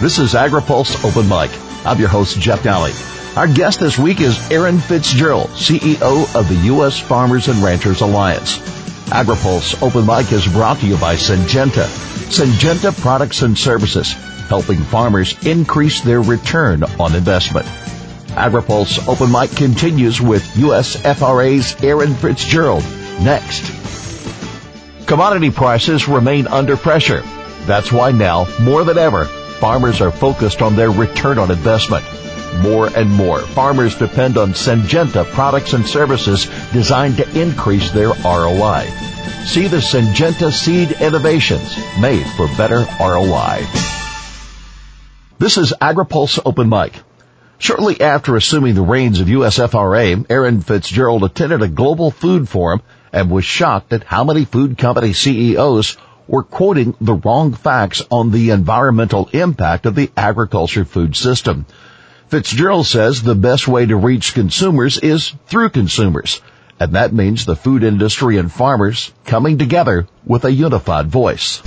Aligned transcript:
This 0.00 0.18
is 0.18 0.32
AgriPulse 0.32 1.04
Open 1.04 1.28
Mic. 1.28 1.50
I'm 1.84 1.98
your 1.98 2.08
host, 2.08 2.40
Jeff 2.40 2.62
Nalley. 2.62 3.36
Our 3.36 3.46
guest 3.46 3.80
this 3.80 3.98
week 3.98 4.22
is 4.22 4.50
Erin 4.50 4.78
Fitzgerald, 4.78 5.50
CEO 5.50 6.34
of 6.34 6.48
the 6.48 6.54
U.S. 6.68 6.98
Farmers 6.98 7.48
and 7.48 7.62
Ranchers 7.62 8.00
Alliance. 8.00 8.56
AgriPulse 9.10 9.82
Open 9.82 10.06
Mic 10.06 10.32
is 10.32 10.46
brought 10.46 10.78
to 10.78 10.86
you 10.86 10.96
by 10.96 11.16
Syngenta. 11.16 11.84
Syngenta 12.30 12.98
Products 12.98 13.42
and 13.42 13.58
Services, 13.58 14.14
helping 14.48 14.78
farmers 14.78 15.36
increase 15.46 16.00
their 16.00 16.22
return 16.22 16.82
on 16.98 17.14
investment. 17.14 17.66
AgriPulse 18.28 19.06
Open 19.06 19.30
Mic 19.30 19.54
continues 19.54 20.18
with 20.18 20.42
USFRA's 20.54 21.76
Erin 21.84 22.14
Fitzgerald 22.14 22.84
next. 23.20 23.70
Commodity 25.06 25.50
prices 25.50 26.08
remain 26.08 26.46
under 26.46 26.78
pressure. 26.78 27.20
That's 27.66 27.92
why 27.92 28.12
now, 28.12 28.46
more 28.62 28.84
than 28.84 28.96
ever, 28.96 29.28
farmers 29.60 30.00
are 30.00 30.10
focused 30.10 30.62
on 30.62 30.74
their 30.74 30.90
return 30.90 31.38
on 31.38 31.50
investment. 31.50 32.04
More 32.62 32.88
and 32.96 33.10
more, 33.10 33.40
farmers 33.40 33.94
depend 33.94 34.36
on 34.36 34.54
Syngenta 34.54 35.24
products 35.32 35.74
and 35.74 35.86
services 35.86 36.46
designed 36.72 37.18
to 37.18 37.40
increase 37.40 37.92
their 37.92 38.08
ROI. 38.08 38.86
See 39.44 39.68
the 39.68 39.76
Syngenta 39.76 40.50
Seed 40.50 40.92
Innovations 41.00 41.76
made 42.00 42.26
for 42.36 42.48
better 42.56 42.86
ROI. 42.98 43.66
This 45.38 45.58
is 45.58 45.72
AgriPulse 45.80 46.40
Open 46.44 46.68
Mic. 46.68 46.94
Shortly 47.58 48.00
after 48.00 48.36
assuming 48.36 48.74
the 48.74 48.82
reins 48.82 49.20
of 49.20 49.28
USFRA, 49.28 50.26
Erin 50.30 50.62
Fitzgerald 50.62 51.24
attended 51.24 51.62
a 51.62 51.68
global 51.68 52.10
food 52.10 52.48
forum 52.48 52.80
and 53.12 53.30
was 53.30 53.44
shocked 53.44 53.92
at 53.92 54.04
how 54.04 54.24
many 54.24 54.44
food 54.44 54.78
company 54.78 55.12
CEOs 55.12 55.96
were 56.30 56.44
quoting 56.44 56.94
the 57.00 57.14
wrong 57.14 57.52
facts 57.52 58.02
on 58.08 58.30
the 58.30 58.50
environmental 58.50 59.28
impact 59.32 59.84
of 59.84 59.96
the 59.96 60.10
agriculture 60.16 60.84
food 60.84 61.16
system. 61.16 61.66
Fitzgerald 62.28 62.86
says 62.86 63.20
the 63.20 63.34
best 63.34 63.66
way 63.66 63.84
to 63.84 63.96
reach 63.96 64.34
consumers 64.34 64.96
is 64.98 65.34
through 65.46 65.70
consumers, 65.70 66.40
and 66.78 66.92
that 66.92 67.12
means 67.12 67.44
the 67.44 67.56
food 67.56 67.82
industry 67.82 68.36
and 68.36 68.52
farmers 68.52 69.12
coming 69.24 69.58
together 69.58 70.06
with 70.24 70.44
a 70.44 70.52
unified 70.52 71.08
voice 71.08 71.60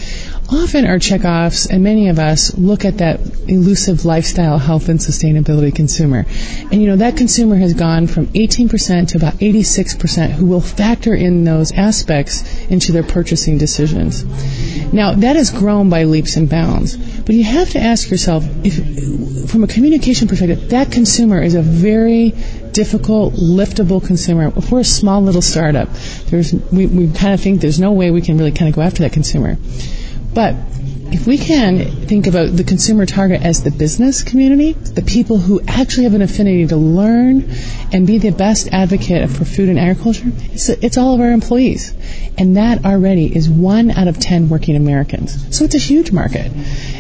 often 0.54 0.86
our 0.86 0.98
checkoffs, 0.98 1.70
and 1.70 1.84
many 1.84 2.10
of 2.10 2.20
us 2.20 2.56
look 2.58 2.86
at 2.86 3.00
that 3.00 3.20
elusive 3.48 4.06
lifestyle, 4.06 4.58
health, 4.58 4.90
and 4.90 5.00
sustainability 5.00 5.74
consumer. 5.74 6.26
And 6.72 6.82
you 6.82 6.88
know, 6.88 6.98
that 6.98 7.18
consumer 7.18 7.56
has 7.56 7.74
gone 7.74 8.08
from 8.08 8.28
18% 8.28 9.10
to 9.10 9.18
about 9.18 9.34
86% 9.36 10.32
who 10.32 10.46
will 10.46 10.62
factor 10.62 11.14
in 11.14 11.44
those 11.44 11.72
aspects 11.72 12.63
into 12.70 12.92
their 12.92 13.04
purchasing 13.04 13.58
decisions. 13.58 14.24
Now, 14.94 15.14
that 15.14 15.36
has 15.36 15.52
grown 15.52 15.90
by 15.90 16.04
leaps 16.04 16.36
and 16.36 16.50
bounds. 16.50 16.96
But 16.96 17.36
you 17.36 17.44
have 17.44 17.70
to 17.72 17.80
ask 17.80 18.10
yourself, 18.10 18.44
if, 18.64 19.50
from 19.50 19.64
a 19.64 19.68
communication 19.68 20.28
perspective, 20.28 20.70
that 20.70 20.92
consumer 20.92 21.42
is 21.42 21.56
a 21.56 21.62
very 21.62 22.34
difficult, 22.72 23.34
liftable 23.34 24.06
consumer. 24.06 24.52
If 24.56 24.72
we're 24.72 24.82
a 24.82 24.84
small 24.84 25.22
little 25.22 25.42
startup, 25.42 25.90
there's, 26.30 26.54
we, 26.54 26.88
we 26.88 27.12
kind 27.12 27.34
of 27.34 27.42
think 27.42 27.62
there's 27.62 27.80
no 27.80 27.92
way 27.92 28.12
we 28.12 28.22
can 28.22 28.38
really 28.38 28.52
kind 28.52 28.70
of 28.70 28.76
go 28.76 28.82
after 28.82 29.04
that 29.04 29.14
consumer. 29.14 29.58
But 30.34 30.56
if 31.14 31.28
we 31.28 31.38
can 31.38 31.86
think 32.08 32.26
about 32.26 32.58
the 32.58 32.64
consumer 32.64 33.06
target 33.06 33.44
as 33.44 33.62
the 33.62 33.70
business 33.70 34.24
community, 34.24 34.74
the 34.74 35.04
people 35.04 35.38
who 35.38 35.62
actually 35.68 36.06
have 36.06 36.16
an 36.16 36.24
affinity 36.24 36.66
to 36.66 36.76
learn 36.76 37.48
and 37.92 38.08
be 38.08 38.18
the 38.18 38.32
best 38.32 38.68
advocate 38.72 39.30
for 39.30 39.46
food 39.46 39.70
and 39.70 39.78
agriculture, 39.78 40.32
it's, 40.52 40.70
it's 40.70 40.98
all 40.98 41.14
of 41.14 41.22
our 41.22 41.30
employees. 41.30 41.94
And 42.36 42.58
that 42.58 42.84
already 42.84 43.34
is 43.34 43.48
one 43.48 43.92
out 43.92 44.08
of 44.08 44.18
ten 44.20 44.50
working 44.50 44.76
Americans. 44.76 45.56
So 45.56 45.66
it's 45.66 45.76
a 45.76 45.80
huge 45.80 46.12
market. 46.12 46.52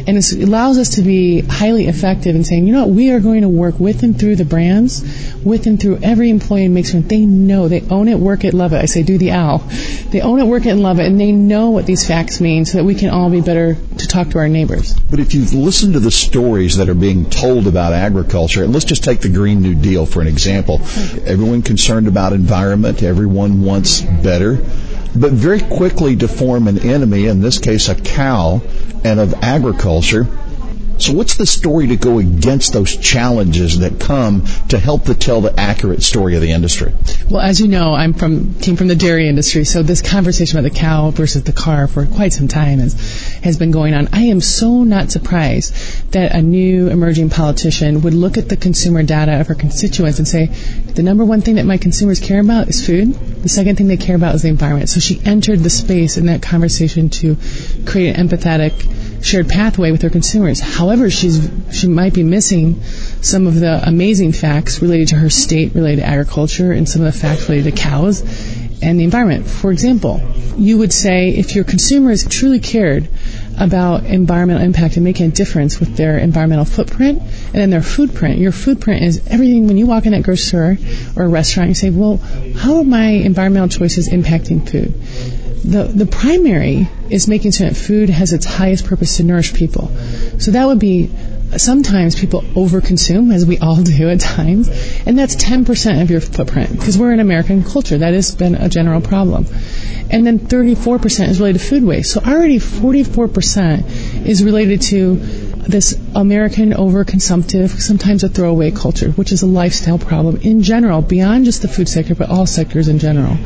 And 0.05 0.17
it 0.17 0.31
allows 0.33 0.77
us 0.77 0.89
to 0.95 1.01
be 1.01 1.41
highly 1.41 1.87
effective 1.87 2.35
in 2.35 2.43
saying, 2.43 2.67
you 2.67 2.73
know 2.73 2.85
what, 2.85 2.95
we 2.95 3.11
are 3.11 3.19
going 3.19 3.41
to 3.41 3.49
work 3.49 3.79
with 3.79 4.03
and 4.03 4.19
through 4.19 4.35
the 4.35 4.45
brands, 4.45 5.01
with 5.43 5.65
and 5.65 5.79
through 5.79 5.99
every 6.03 6.29
employee 6.29 6.65
and 6.65 6.73
make 6.73 6.85
sure 6.85 6.99
they 6.99 7.25
know 7.25 7.67
they 7.67 7.81
own 7.89 8.07
it, 8.07 8.19
work 8.19 8.43
it, 8.43 8.53
love 8.53 8.73
it. 8.73 8.77
I 8.77 8.85
say 8.85 9.03
do 9.03 9.17
the 9.17 9.31
owl. 9.31 9.59
They 10.09 10.21
own 10.21 10.39
it, 10.39 10.45
work 10.45 10.65
it, 10.65 10.69
and 10.69 10.83
love 10.83 10.99
it, 10.99 11.05
and 11.05 11.19
they 11.19 11.31
know 11.31 11.69
what 11.69 11.85
these 11.85 12.05
facts 12.05 12.41
mean 12.41 12.65
so 12.65 12.77
that 12.77 12.83
we 12.83 12.95
can 12.95 13.09
all 13.09 13.29
be 13.29 13.41
better 13.41 13.75
to 13.97 14.07
talk 14.07 14.29
to 14.31 14.39
our 14.39 14.49
neighbors. 14.49 14.93
But 14.93 15.19
if 15.19 15.33
you've 15.33 15.53
listened 15.53 15.93
to 15.93 15.99
the 15.99 16.11
stories 16.11 16.77
that 16.77 16.89
are 16.89 16.95
being 16.95 17.29
told 17.29 17.67
about 17.67 17.93
agriculture, 17.93 18.63
and 18.63 18.73
let's 18.73 18.85
just 18.85 19.03
take 19.03 19.21
the 19.21 19.29
Green 19.29 19.61
New 19.61 19.75
Deal 19.75 20.05
for 20.05 20.21
an 20.21 20.27
example. 20.27 20.81
Everyone 21.25 21.61
concerned 21.61 22.07
about 22.07 22.33
environment, 22.33 23.03
everyone 23.03 23.61
wants 23.61 24.01
better 24.01 24.63
but 25.15 25.31
very 25.31 25.59
quickly 25.59 26.15
to 26.17 26.27
form 26.27 26.67
an 26.67 26.79
enemy, 26.79 27.27
in 27.27 27.41
this 27.41 27.59
case 27.59 27.89
a 27.89 27.95
cow, 27.95 28.61
and 29.03 29.19
of 29.19 29.33
agriculture. 29.35 30.27
So 30.99 31.11
what's 31.13 31.35
the 31.35 31.45
story 31.45 31.87
to 31.87 31.97
go 31.97 32.19
against 32.19 32.71
those 32.71 32.95
challenges 32.95 33.79
that 33.79 33.99
come 33.99 34.45
to 34.69 34.77
help 34.77 35.05
to 35.05 35.15
tell 35.15 35.41
the 35.41 35.59
accurate 35.59 36.03
story 36.03 36.35
of 36.35 36.41
the 36.41 36.51
industry? 36.51 36.93
Well, 37.29 37.41
as 37.41 37.59
you 37.59 37.67
know, 37.67 37.93
I'm 37.93 38.13
from 38.13 38.53
came 38.59 38.75
from 38.75 38.87
the 38.87 38.95
dairy 38.95 39.27
industry, 39.27 39.65
so 39.65 39.81
this 39.83 40.01
conversation 40.01 40.59
about 40.59 40.71
the 40.71 40.79
cow 40.79 41.09
versus 41.09 41.43
the 41.43 41.51
car 41.51 41.87
for 41.87 42.05
quite 42.05 42.31
some 42.31 42.47
time 42.47 42.79
has 42.79 42.93
has 43.43 43.57
been 43.57 43.71
going 43.71 43.93
on. 43.93 44.07
I 44.13 44.23
am 44.23 44.41
so 44.41 44.83
not 44.83 45.11
surprised 45.11 45.73
that 46.11 46.33
a 46.33 46.41
new 46.41 46.89
emerging 46.89 47.29
politician 47.29 48.01
would 48.01 48.13
look 48.13 48.37
at 48.37 48.49
the 48.49 48.57
consumer 48.57 49.03
data 49.03 49.39
of 49.39 49.47
her 49.47 49.55
constituents 49.55 50.17
and 50.19 50.27
say, 50.27 50.45
the 50.95 51.03
number 51.03 51.25
one 51.25 51.41
thing 51.41 51.55
that 51.55 51.65
my 51.65 51.77
consumers 51.77 52.19
care 52.19 52.39
about 52.39 52.67
is 52.69 52.85
food. 52.85 53.13
The 53.13 53.49
second 53.49 53.77
thing 53.77 53.87
they 53.87 53.97
care 53.97 54.15
about 54.15 54.35
is 54.35 54.43
the 54.43 54.47
environment. 54.49 54.89
So 54.89 54.99
she 54.99 55.21
entered 55.25 55.59
the 55.59 55.69
space 55.69 56.17
in 56.17 56.27
that 56.27 56.41
conversation 56.41 57.09
to 57.09 57.35
create 57.85 58.15
an 58.15 58.27
empathetic 58.27 59.23
shared 59.23 59.49
pathway 59.49 59.91
with 59.91 60.01
her 60.01 60.09
consumers. 60.09 60.59
However, 60.59 61.09
she's 61.09 61.49
she 61.71 61.87
might 61.87 62.13
be 62.13 62.23
missing 62.23 62.81
some 63.21 63.47
of 63.47 63.59
the 63.59 63.81
amazing 63.87 64.33
facts 64.33 64.81
related 64.81 65.09
to 65.09 65.15
her 65.15 65.29
state, 65.29 65.73
related 65.75 66.01
to 66.01 66.07
agriculture, 66.07 66.71
and 66.71 66.87
some 66.87 67.03
of 67.03 67.13
the 67.13 67.19
facts 67.19 67.49
related 67.49 67.75
to 67.75 67.81
cows 67.81 68.21
and 68.81 68.99
the 68.99 69.03
environment. 69.03 69.47
For 69.47 69.71
example, 69.71 70.21
you 70.57 70.77
would 70.77 70.93
say 70.93 71.29
if 71.29 71.55
your 71.55 71.63
consumers 71.63 72.27
truly 72.27 72.59
cared 72.59 73.07
about 73.63 74.05
environmental 74.05 74.63
impact 74.63 74.95
and 74.95 75.03
making 75.03 75.27
a 75.27 75.31
difference 75.31 75.79
with 75.79 75.95
their 75.95 76.17
environmental 76.17 76.65
footprint 76.65 77.21
and 77.21 77.55
then 77.55 77.69
their 77.69 77.81
footprint. 77.81 78.37
Your 78.37 78.51
footprint 78.51 79.03
is 79.03 79.25
everything 79.27 79.67
when 79.67 79.77
you 79.77 79.87
walk 79.87 80.05
in 80.05 80.11
that 80.11 80.23
grocery 80.23 80.77
or 81.15 81.23
a 81.23 81.27
restaurant, 81.27 81.69
you 81.69 81.75
say, 81.75 81.89
well, 81.89 82.17
how 82.57 82.77
are 82.77 82.83
my 82.83 83.07
environmental 83.07 83.69
choices 83.69 84.09
impacting 84.09 84.69
food? 84.69 84.93
the, 85.63 85.83
the 85.83 86.05
primary 86.05 86.89
is 87.09 87.27
making 87.27 87.51
sure 87.51 87.69
that 87.69 87.75
food 87.75 88.09
has 88.09 88.33
its 88.33 88.45
highest 88.45 88.85
purpose 88.85 89.17
to 89.17 89.23
nourish 89.23 89.53
people. 89.53 89.87
So 90.39 90.51
that 90.51 90.65
would 90.65 90.79
be 90.79 91.09
sometimes 91.57 92.19
people 92.19 92.41
overconsume, 92.41 93.33
as 93.33 93.45
we 93.45 93.59
all 93.59 93.81
do 93.83 94.09
at 94.09 94.19
times, 94.19 94.69
and 95.05 95.17
that's 95.17 95.35
10% 95.35 96.01
of 96.01 96.11
your 96.11 96.21
footprint 96.21 96.71
because 96.71 96.97
we're 96.97 97.13
an 97.13 97.19
American 97.19 97.63
culture. 97.63 97.97
That 97.97 98.13
has 98.13 98.35
been 98.35 98.55
a 98.55 98.67
general 98.67 98.99
problem. 98.99 99.45
And 100.09 100.25
then 100.25 100.39
34% 100.39 101.29
is 101.29 101.39
related 101.39 101.59
to 101.59 101.65
food 101.65 101.83
waste. 101.83 102.11
So 102.11 102.21
already 102.21 102.59
44% 102.59 104.25
is 104.25 104.43
related 104.43 104.81
to 104.83 105.15
this 105.15 105.97
American 106.13 106.71
overconsumptive, 106.71 107.69
sometimes 107.69 108.23
a 108.23 108.29
throwaway 108.29 108.71
culture, 108.71 109.11
which 109.11 109.31
is 109.31 109.41
a 109.41 109.45
lifestyle 109.45 109.97
problem 109.97 110.37
in 110.37 110.61
general, 110.61 111.01
beyond 111.01 111.45
just 111.45 111.61
the 111.61 111.67
food 111.67 111.87
sector, 111.87 112.15
but 112.15 112.29
all 112.29 112.45
sectors 112.45 112.87
in 112.87 112.99
general. 112.99 113.37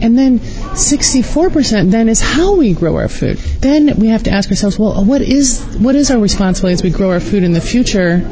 And 0.00 0.18
then 0.18 0.40
64% 0.40 1.90
then 1.90 2.08
is 2.08 2.20
how 2.20 2.56
we 2.56 2.74
grow 2.74 2.96
our 2.96 3.08
food. 3.08 3.38
Then 3.38 3.96
we 3.98 4.08
have 4.08 4.24
to 4.24 4.30
ask 4.30 4.50
ourselves, 4.50 4.78
well, 4.78 5.04
what 5.04 5.22
is, 5.22 5.62
what 5.78 5.94
is 5.94 6.10
our 6.10 6.18
responsibility 6.18 6.74
as 6.74 6.82
we 6.82 6.90
grow 6.90 7.10
our 7.10 7.20
food 7.20 7.44
in 7.44 7.52
the 7.52 7.60
future? 7.60 8.28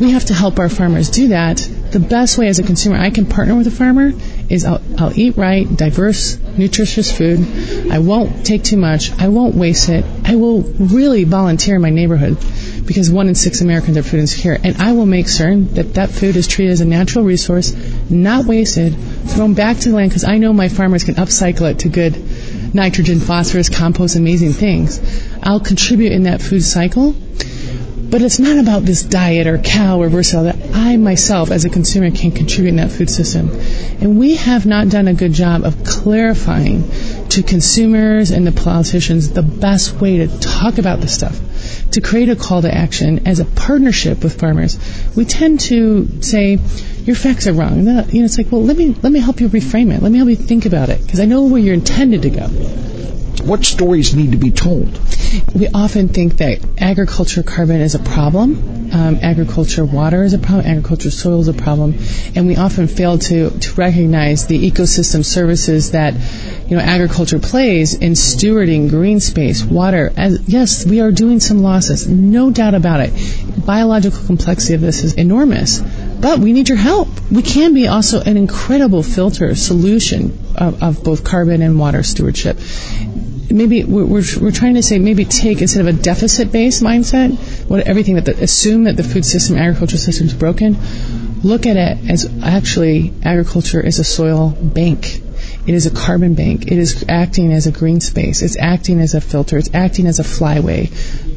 We 0.00 0.10
have 0.10 0.26
to 0.26 0.34
help 0.34 0.58
our 0.58 0.68
farmers 0.68 1.08
do 1.08 1.28
that. 1.28 1.58
The 1.92 2.00
best 2.00 2.36
way 2.36 2.48
as 2.48 2.58
a 2.58 2.64
consumer 2.64 2.96
I 2.96 3.10
can 3.10 3.24
partner 3.24 3.54
with 3.54 3.66
a 3.68 3.70
farmer 3.70 4.12
is 4.48 4.64
I'll, 4.64 4.80
I'll 4.98 5.18
eat 5.18 5.36
right, 5.36 5.66
diverse, 5.76 6.38
nutritious 6.56 7.16
food. 7.16 7.40
I 7.90 7.98
won't 7.98 8.46
take 8.46 8.62
too 8.62 8.76
much. 8.76 9.12
I 9.18 9.28
won't 9.28 9.54
waste 9.54 9.88
it. 9.88 10.04
I 10.24 10.36
will 10.36 10.62
really 10.62 11.24
volunteer 11.24 11.76
in 11.76 11.82
my 11.82 11.90
neighborhood 11.90 12.38
because 12.86 13.10
one 13.10 13.28
in 13.28 13.34
six 13.34 13.60
Americans 13.60 13.96
are 13.96 14.02
food 14.02 14.20
insecure. 14.20 14.58
And 14.62 14.76
I 14.76 14.92
will 14.92 15.06
make 15.06 15.28
certain 15.28 15.74
that 15.74 15.94
that 15.94 16.10
food 16.10 16.36
is 16.36 16.46
treated 16.46 16.72
as 16.72 16.80
a 16.80 16.84
natural 16.84 17.24
resource, 17.24 17.74
not 18.08 18.44
wasted, 18.44 18.94
thrown 19.26 19.54
back 19.54 19.78
to 19.78 19.90
the 19.90 19.96
land 19.96 20.10
because 20.10 20.24
I 20.24 20.38
know 20.38 20.52
my 20.52 20.68
farmers 20.68 21.04
can 21.04 21.16
upcycle 21.16 21.70
it 21.70 21.80
to 21.80 21.88
good 21.88 22.16
nitrogen, 22.74 23.20
phosphorus, 23.20 23.68
compost, 23.68 24.16
amazing 24.16 24.52
things. 24.52 25.00
I'll 25.42 25.60
contribute 25.60 26.12
in 26.12 26.24
that 26.24 26.40
food 26.40 26.62
cycle. 26.62 27.14
But 28.16 28.22
it's 28.22 28.38
not 28.38 28.56
about 28.56 28.84
this 28.84 29.02
diet 29.02 29.46
or 29.46 29.58
cow 29.58 30.00
or 30.00 30.08
versatile 30.08 30.44
that 30.44 30.56
I 30.74 30.96
myself 30.96 31.50
as 31.50 31.66
a 31.66 31.68
consumer 31.68 32.10
can 32.10 32.30
contribute 32.30 32.70
in 32.70 32.76
that 32.76 32.90
food 32.90 33.10
system. 33.10 33.50
And 34.00 34.18
we 34.18 34.36
have 34.36 34.64
not 34.64 34.88
done 34.88 35.06
a 35.06 35.12
good 35.12 35.34
job 35.34 35.64
of 35.64 35.84
clarifying 35.84 36.90
to 37.28 37.42
consumers 37.42 38.30
and 38.30 38.46
the 38.46 38.52
politicians 38.52 39.32
the 39.32 39.42
best 39.42 40.00
way 40.00 40.16
to 40.26 40.28
talk 40.40 40.78
about 40.78 41.02
this 41.02 41.14
stuff 41.14 41.38
to 41.90 42.00
create 42.00 42.30
a 42.30 42.36
call 42.36 42.62
to 42.62 42.74
action 42.74 43.26
as 43.26 43.38
a 43.38 43.44
partnership 43.44 44.22
with 44.22 44.40
farmers, 44.40 44.78
we 45.14 45.26
tend 45.26 45.60
to 45.60 46.22
say, 46.22 46.58
your 47.04 47.16
facts 47.16 47.46
are 47.46 47.52
wrong. 47.52 47.80
You 47.80 47.82
know, 47.82 48.04
it's 48.08 48.38
like, 48.38 48.50
well, 48.50 48.62
let 48.62 48.78
me, 48.78 48.96
let 49.02 49.12
me 49.12 49.20
help 49.20 49.42
you 49.42 49.50
reframe 49.50 49.94
it. 49.94 50.02
Let 50.02 50.10
me 50.10 50.16
help 50.16 50.30
you 50.30 50.36
think 50.36 50.64
about 50.64 50.88
it. 50.88 51.02
Because 51.02 51.20
I 51.20 51.26
know 51.26 51.44
where 51.44 51.60
you're 51.60 51.74
intended 51.74 52.22
to 52.22 52.30
go. 52.30 52.48
What 53.46 53.64
stories 53.64 54.12
need 54.12 54.32
to 54.32 54.38
be 54.38 54.50
told? 54.50 54.98
We 55.54 55.68
often 55.68 56.08
think 56.08 56.38
that 56.38 56.58
agriculture 56.78 57.44
carbon 57.44 57.80
is 57.80 57.94
a 57.94 58.00
problem, 58.00 58.90
um, 58.92 59.20
agriculture 59.22 59.84
water 59.84 60.24
is 60.24 60.32
a 60.32 60.38
problem, 60.38 60.66
agriculture 60.66 61.12
soil 61.12 61.42
is 61.42 61.46
a 61.46 61.52
problem, 61.52 61.94
and 62.34 62.48
we 62.48 62.56
often 62.56 62.88
fail 62.88 63.18
to, 63.18 63.50
to 63.50 63.74
recognize 63.74 64.48
the 64.48 64.70
ecosystem 64.70 65.24
services 65.24 65.92
that 65.92 66.14
you 66.66 66.76
know 66.76 66.82
agriculture 66.82 67.38
plays 67.38 67.94
in 67.94 68.14
stewarding 68.14 68.90
green 68.90 69.20
space, 69.20 69.62
water. 69.62 70.12
As, 70.16 70.40
yes, 70.48 70.84
we 70.84 71.00
are 71.00 71.12
doing 71.12 71.38
some 71.38 71.62
losses, 71.62 72.08
no 72.08 72.50
doubt 72.50 72.74
about 72.74 72.98
it. 72.98 73.12
Biological 73.64 74.26
complexity 74.26 74.74
of 74.74 74.80
this 74.80 75.04
is 75.04 75.14
enormous, 75.14 75.78
but 76.20 76.40
we 76.40 76.52
need 76.52 76.68
your 76.68 76.78
help. 76.78 77.08
We 77.30 77.42
can 77.42 77.74
be 77.74 77.86
also 77.86 78.20
an 78.22 78.36
incredible 78.36 79.04
filter 79.04 79.54
solution 79.54 80.36
of, 80.56 80.82
of 80.82 81.04
both 81.04 81.22
carbon 81.22 81.62
and 81.62 81.78
water 81.78 82.02
stewardship 82.02 82.58
maybe 83.50 83.84
we're, 83.84 84.22
we're, 84.40 84.50
trying 84.50 84.74
to 84.74 84.82
say 84.82 84.98
maybe 84.98 85.24
take 85.24 85.60
instead 85.60 85.86
of 85.86 85.86
a 85.86 86.02
deficit 86.02 86.52
based 86.52 86.82
mindset, 86.82 87.36
what 87.68 87.86
everything 87.86 88.16
that 88.16 88.24
the, 88.24 88.42
assume 88.42 88.84
that 88.84 88.96
the 88.96 89.04
food 89.04 89.24
system, 89.24 89.56
agriculture 89.56 89.98
system 89.98 90.26
is 90.26 90.34
broken, 90.34 90.76
look 91.42 91.66
at 91.66 91.76
it 91.76 92.10
as 92.10 92.30
actually 92.42 93.12
agriculture 93.22 93.80
is 93.80 93.98
a 93.98 94.04
soil 94.04 94.50
bank. 94.50 95.22
It 95.66 95.74
is 95.74 95.86
a 95.86 95.90
carbon 95.90 96.34
bank. 96.34 96.66
It 96.66 96.78
is 96.78 97.04
acting 97.08 97.52
as 97.52 97.66
a 97.66 97.72
green 97.72 98.00
space. 98.00 98.42
It's 98.42 98.56
acting 98.56 99.00
as 99.00 99.14
a 99.14 99.20
filter. 99.20 99.58
It's 99.58 99.70
acting 99.74 100.06
as 100.06 100.18
a 100.18 100.22
flyway 100.22 100.90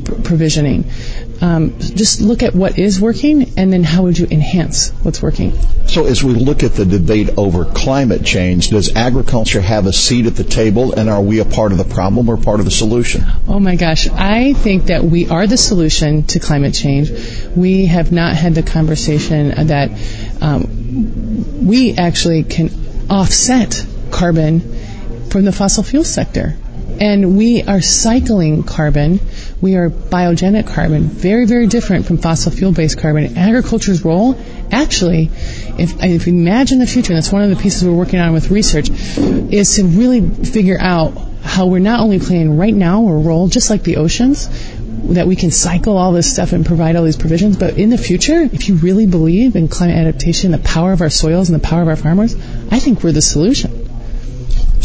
provisioning. 0.10 0.90
Um, 1.42 1.80
just 1.80 2.22
look 2.22 2.44
at 2.44 2.54
what 2.54 2.78
is 2.78 3.00
working 3.00 3.54
and 3.58 3.72
then 3.72 3.84
how 3.84 4.04
would 4.04 4.18
you 4.18 4.28
enhance 4.30 4.90
what's 5.04 5.22
working. 5.22 5.58
So 5.88 6.06
as 6.06 6.24
we 6.24 6.34
look 6.34 6.64
at 6.64 6.74
the 6.74 6.86
debate 6.86 7.30
over 7.38 7.66
climate 7.66 8.24
change, 8.24 8.70
does 8.70 8.96
agriculture 8.96 9.62
have 9.62 9.86
a 9.86 9.94
seat 9.94 10.26
at 10.26 10.36
the 10.36 10.44
table 10.44 10.94
and 10.94 11.10
are 11.10 11.22
we 11.22 11.40
a 11.40 11.46
part 11.46 11.72
of 11.72 11.78
the 11.78 11.86
problem 11.86 12.30
or 12.30 12.38
part 12.38 12.60
of 12.60 12.66
the 12.66 12.72
solution? 12.72 13.24
Oh 13.48 13.60
my 13.60 13.76
gosh. 13.76 14.08
I 14.10 14.54
think 14.54 14.86
that 14.86 15.04
we 15.04 15.30
are 15.30 15.48
the 15.48 15.58
solution 15.58 16.24
to 16.24 16.40
climate 16.40 16.74
change. 16.74 17.12
We 17.56 17.86
have 17.86 18.12
not 18.12 18.36
had 18.36 18.56
the 18.56 18.64
conversation 18.64 19.68
that 19.68 19.92
um, 20.42 21.66
we 21.66 21.94
actually 21.96 22.44
can 22.44 22.70
offset 23.10 23.86
carbon 24.12 24.60
from 25.30 25.46
the 25.46 25.52
fossil 25.52 25.84
fuel 25.84 26.04
sector. 26.04 26.56
And 27.00 27.38
we 27.38 27.64
are 27.64 27.82
cycling 27.82 28.64
carbon. 28.64 29.20
We 29.62 29.76
are 29.76 29.90
biogenic 29.90 30.68
carbon, 30.68 31.04
very, 31.04 31.46
very 31.46 31.68
different 31.68 32.06
from 32.06 32.18
fossil 32.18 32.52
fuel 32.52 32.72
based 32.72 32.98
carbon. 32.98 33.38
Agriculture's 33.38 34.06
role, 34.06 34.40
actually, 34.72 35.30
if, 35.78 36.02
if 36.02 36.28
you 36.28 36.34
imagine 36.34 36.80
the 36.80 36.88
future, 36.88 37.12
and 37.12 37.18
that's 37.18 37.32
one 37.32 37.42
of 37.42 37.50
the 37.50 37.58
pieces 37.58 37.84
we're 37.84 37.94
working 37.94 38.20
on 38.20 38.32
with 38.32 38.52
research, 38.52 38.90
is 38.90 39.76
to 39.76 39.84
really 39.84 40.22
figure 40.22 40.78
out 40.80 41.14
how 41.44 41.66
we're 41.66 41.80
not 41.80 42.00
only 42.00 42.20
playing 42.20 42.58
right 42.58 42.74
now 42.74 43.06
a 43.06 43.18
role, 43.20 43.50
just 43.50 43.70
like 43.70 43.84
the 43.84 43.98
oceans, 43.98 44.48
that 45.14 45.28
we 45.28 45.36
can 45.36 45.52
cycle 45.52 45.98
all 45.98 46.14
this 46.14 46.32
stuff 46.32 46.54
and 46.54 46.66
provide 46.66 46.96
all 46.96 47.04
these 47.04 47.18
provisions. 47.18 47.58
But 47.58 47.78
in 47.78 47.90
the 47.90 47.98
future, 47.98 48.42
if 48.42 48.70
you 48.70 48.76
really 48.76 49.08
believe 49.08 49.56
in 49.56 49.68
climate 49.68 49.98
adaptation, 49.98 50.52
the 50.52 50.60
power 50.60 50.94
of 50.94 51.02
our 51.02 51.10
soils 51.10 51.50
and 51.50 51.60
the 51.60 51.68
power 51.68 51.82
of 51.82 51.88
our 51.88 51.96
farmers, 51.96 52.36
I 52.72 52.80
think 52.80 53.04
we're 53.04 53.12
the 53.12 53.22
solution. 53.22 53.79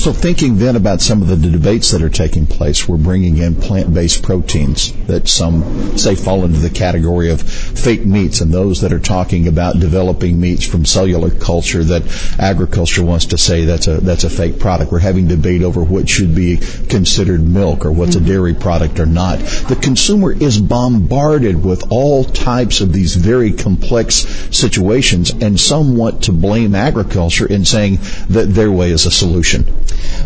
So 0.04 0.12
thinking 0.12 0.58
then 0.58 0.76
about 0.76 1.00
some 1.00 1.22
of 1.22 1.28
the 1.28 1.36
debates 1.48 1.92
that 1.92 2.02
are 2.02 2.10
taking 2.10 2.46
place, 2.46 2.86
we're 2.86 2.98
bringing 2.98 3.38
in 3.38 3.54
plant-based 3.54 4.22
proteins 4.22 4.92
that 5.06 5.28
some 5.28 5.96
say 5.96 6.14
fall 6.14 6.44
into 6.44 6.58
the 6.58 6.68
category 6.68 7.30
of 7.30 7.40
fake 7.40 8.04
meats 8.04 8.42
and 8.42 8.52
those 8.52 8.82
that 8.82 8.92
are 8.92 8.98
talking 8.98 9.48
about 9.48 9.80
developing 9.80 10.38
meats 10.38 10.62
from 10.62 10.84
cellular 10.84 11.30
culture 11.30 11.82
that 11.82 12.02
agriculture 12.38 13.02
wants 13.02 13.24
to 13.24 13.38
say 13.38 13.64
that's 13.64 13.86
a, 13.86 13.94
that's 14.02 14.24
a 14.24 14.28
fake 14.28 14.58
product. 14.58 14.92
We're 14.92 14.98
having 14.98 15.26
debate 15.26 15.62
over 15.62 15.82
what 15.82 16.06
should 16.06 16.34
be 16.34 16.58
considered 16.58 17.40
milk 17.40 17.86
or 17.86 17.90
what's 17.90 18.14
mm-hmm. 18.14 18.26
a 18.26 18.28
dairy 18.28 18.54
product 18.54 19.00
or 19.00 19.06
not. 19.06 19.38
The 19.38 19.78
consumer 19.80 20.32
is 20.32 20.60
bombarded 20.60 21.64
with 21.64 21.90
all 21.90 22.24
types 22.24 22.82
of 22.82 22.92
these 22.92 23.16
very 23.16 23.52
complex 23.52 24.16
situations 24.54 25.30
and 25.30 25.58
some 25.58 25.96
want 25.96 26.24
to 26.24 26.32
blame 26.32 26.74
agriculture 26.74 27.46
in 27.46 27.64
saying 27.64 28.00
that 28.28 28.52
their 28.52 28.70
way 28.70 28.90
is 28.90 29.06
a 29.06 29.10
solution. 29.10 29.64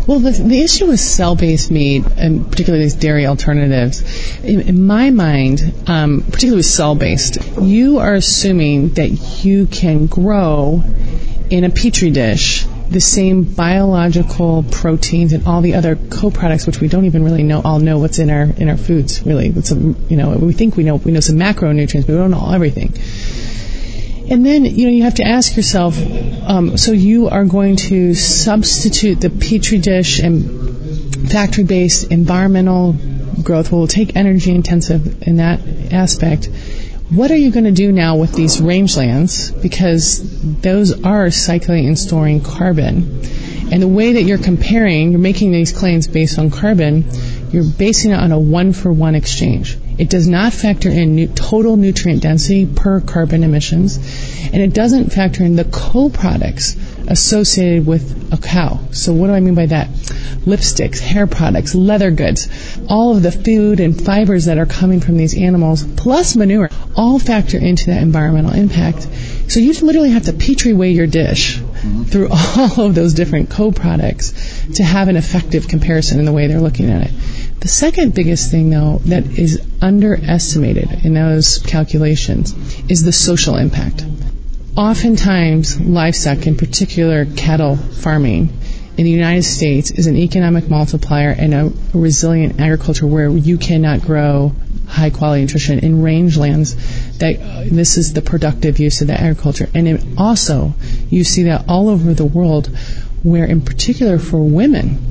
Well, 0.07 0.19
the, 0.19 0.31
the 0.31 0.61
issue 0.61 0.87
with 0.87 0.99
cell-based 0.99 1.71
meat, 1.71 2.03
and 2.17 2.49
particularly 2.49 2.85
these 2.85 2.95
dairy 2.95 3.25
alternatives, 3.25 4.01
in, 4.43 4.61
in 4.61 4.85
my 4.85 5.11
mind, 5.11 5.61
um, 5.87 6.21
particularly 6.21 6.57
with 6.57 6.65
cell-based, 6.65 7.37
you 7.61 7.99
are 7.99 8.15
assuming 8.15 8.89
that 8.93 9.43
you 9.43 9.67
can 9.67 10.07
grow 10.07 10.83
in 11.49 11.63
a 11.63 11.69
petri 11.69 12.11
dish 12.11 12.65
the 12.89 12.99
same 12.99 13.43
biological 13.43 14.63
proteins 14.71 15.31
and 15.31 15.45
all 15.45 15.61
the 15.61 15.75
other 15.75 15.95
co-products, 15.95 16.65
which 16.65 16.79
we 16.79 16.87
don't 16.87 17.05
even 17.05 17.23
really 17.23 17.43
know 17.43 17.61
all 17.63 17.79
know 17.79 17.99
what's 17.99 18.17
in 18.17 18.29
our 18.29 18.43
in 18.43 18.67
our 18.67 18.77
foods. 18.77 19.23
Really, 19.25 19.49
it's 19.49 19.71
a, 19.71 19.75
you 19.75 20.17
know 20.17 20.31
we 20.31 20.53
think 20.53 20.75
we 20.75 20.83
know 20.83 20.95
we 20.95 21.11
know 21.11 21.19
some 21.19 21.35
macronutrients, 21.35 22.07
but 22.07 22.13
we 22.13 22.15
don't 22.15 22.31
know 22.31 22.51
everything. 22.51 22.93
And 24.29 24.45
then, 24.45 24.63
you 24.63 24.85
know, 24.85 24.91
you 24.91 25.03
have 25.03 25.15
to 25.15 25.23
ask 25.23 25.55
yourself, 25.55 25.97
um, 26.47 26.77
so 26.77 26.91
you 26.91 27.29
are 27.29 27.45
going 27.45 27.77
to 27.77 28.13
substitute 28.13 29.21
the 29.21 29.31
petri 29.31 29.79
dish 29.79 30.19
and 30.19 31.31
factory-based 31.31 32.11
environmental 32.11 32.95
growth 33.41 33.71
will 33.71 33.87
take 33.87 34.15
energy 34.15 34.53
intensive 34.53 35.23
in 35.27 35.37
that 35.37 35.59
aspect. 35.91 36.47
What 37.09 37.31
are 37.31 37.35
you 37.35 37.49
going 37.49 37.63
to 37.63 37.71
do 37.71 37.91
now 37.91 38.17
with 38.17 38.33
these 38.33 38.57
rangelands? 38.57 39.59
Because 39.63 40.21
those 40.61 41.03
are 41.03 41.31
cycling 41.31 41.87
and 41.87 41.97
storing 41.97 42.41
carbon. 42.43 43.23
And 43.71 43.81
the 43.81 43.87
way 43.87 44.13
that 44.13 44.21
you're 44.21 44.37
comparing, 44.37 45.09
you're 45.09 45.19
making 45.19 45.51
these 45.51 45.71
claims 45.71 46.07
based 46.07 46.37
on 46.37 46.51
carbon, 46.51 47.05
you're 47.49 47.63
basing 47.63 48.11
it 48.11 48.19
on 48.19 48.31
a 48.31 48.37
one 48.39 48.73
for 48.73 48.91
one 48.91 49.15
exchange. 49.15 49.78
It 49.99 50.09
does 50.09 50.27
not 50.27 50.53
factor 50.53 50.89
in 50.89 51.15
nu- 51.15 51.27
total 51.27 51.75
nutrient 51.75 52.21
density 52.21 52.65
per 52.65 53.01
carbon 53.01 53.43
emissions, 53.43 53.97
and 54.53 54.61
it 54.61 54.73
doesn't 54.73 55.11
factor 55.11 55.43
in 55.43 55.57
the 55.57 55.65
co-products 55.65 56.77
associated 57.09 57.85
with 57.85 58.31
a 58.31 58.37
cow. 58.37 58.79
So 58.91 59.11
what 59.11 59.27
do 59.27 59.33
I 59.33 59.41
mean 59.41 59.55
by 59.55 59.65
that? 59.65 59.89
Lipsticks, 60.45 60.99
hair 60.99 61.27
products, 61.27 61.75
leather 61.75 62.11
goods, 62.11 62.47
all 62.87 63.17
of 63.17 63.23
the 63.23 63.31
food 63.31 63.81
and 63.81 63.99
fibers 63.99 64.45
that 64.45 64.57
are 64.57 64.65
coming 64.65 65.01
from 65.01 65.17
these 65.17 65.37
animals, 65.37 65.83
plus 65.97 66.33
manure, 66.35 66.69
all 66.95 67.19
factor 67.19 67.57
into 67.57 67.87
that 67.87 68.01
environmental 68.01 68.53
impact. 68.53 69.05
So 69.49 69.59
you 69.59 69.73
literally 69.73 70.11
have 70.11 70.25
to 70.25 70.33
petri 70.33 70.71
weigh 70.71 70.91
your 70.91 71.07
dish 71.07 71.57
mm-hmm. 71.57 72.03
through 72.03 72.29
all 72.31 72.85
of 72.85 72.95
those 72.95 73.13
different 73.13 73.49
co-products 73.49 74.33
to 74.75 74.83
have 74.83 75.09
an 75.09 75.17
effective 75.17 75.67
comparison 75.67 76.19
in 76.19 76.25
the 76.25 76.31
way 76.31 76.47
they're 76.47 76.61
looking 76.61 76.89
at 76.89 77.07
it. 77.07 77.11
The 77.59 77.67
second 77.67 78.13
biggest 78.13 78.51
thing, 78.51 78.69
though, 78.69 78.99
that 79.05 79.25
is 79.37 79.61
underestimated 79.81 81.05
in 81.05 81.13
those 81.13 81.57
calculations 81.59 82.55
is 82.89 83.03
the 83.03 83.11
social 83.11 83.57
impact. 83.57 84.05
Oftentimes, 84.77 85.79
livestock, 85.79 86.47
in 86.47 86.55
particular 86.55 87.25
cattle 87.25 87.75
farming, 87.75 88.49
in 88.97 89.05
the 89.05 89.11
United 89.11 89.43
States 89.43 89.91
is 89.91 90.07
an 90.07 90.17
economic 90.17 90.69
multiplier 90.69 91.29
and 91.29 91.53
a 91.53 91.71
resilient 91.93 92.59
agriculture 92.59 93.07
where 93.07 93.29
you 93.29 93.57
cannot 93.57 94.01
grow 94.01 94.53
high 94.87 95.09
quality 95.09 95.41
nutrition 95.41 95.79
in 95.79 96.01
rangelands 96.01 96.75
that 97.19 97.69
this 97.69 97.97
is 97.97 98.11
the 98.11 98.21
productive 98.21 98.79
use 98.79 98.99
of 98.99 99.07
the 99.07 99.13
agriculture 99.13 99.69
and 99.73 100.17
also 100.17 100.73
you 101.09 101.23
see 101.23 101.43
that 101.43 101.63
all 101.69 101.87
over 101.87 102.13
the 102.13 102.25
world 102.25 102.67
where 103.23 103.45
in 103.45 103.61
particular 103.61 104.17
for 104.17 104.43
women 104.43 105.08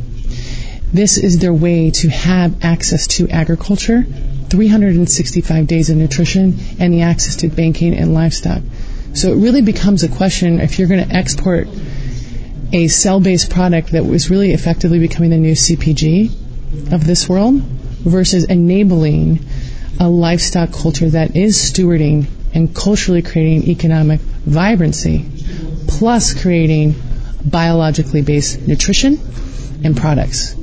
this 0.93 1.19
is 1.19 1.39
their 1.39 1.53
way 1.53 1.91
to 1.91 2.09
have 2.09 2.65
access 2.65 3.07
to 3.07 3.29
agriculture, 3.29 4.05
365 4.49 5.67
days 5.67 5.91
of 5.91 5.97
nutrition, 5.97 6.59
and 6.79 6.95
the 6.95 7.03
access 7.03 7.37
to 7.37 7.49
banking 7.49 7.95
and 7.95 8.15
livestock. 8.15 8.63
So 9.13 9.33
it 9.33 9.37
really 9.37 9.63
becomes 9.63 10.03
a 10.03 10.09
question 10.09 10.61
if 10.61 10.79
you're 10.79 10.89
going 10.89 11.07
to 11.07 11.15
export 11.15 11.69
a 12.73 12.89
cell-based 12.89 13.51
product 13.51 13.93
that 13.93 14.05
was 14.05 14.31
really 14.31 14.53
effectively 14.53 14.99
becoming 14.99 15.31
the 15.31 15.37
new 15.37 15.53
CPG 15.53 16.93
of 16.93 17.07
this 17.07 17.29
world 17.29 17.61
versus 17.61 18.45
enabling 18.45 19.41
a 20.01 20.09
livestock 20.09 20.73
culture 20.73 21.11
that 21.11 21.37
is 21.37 21.57
stewarding 21.57 22.27
and 22.55 22.75
culturally 22.75 23.23
creating 23.23 23.69
economic 23.69 24.21
vibrancy, 24.21 25.27
plus 25.87 26.41
creating 26.41 26.95
biologically 27.45 28.23
based 28.23 28.67
nutrition 28.67 29.19
and 29.85 29.97
products 29.97 30.58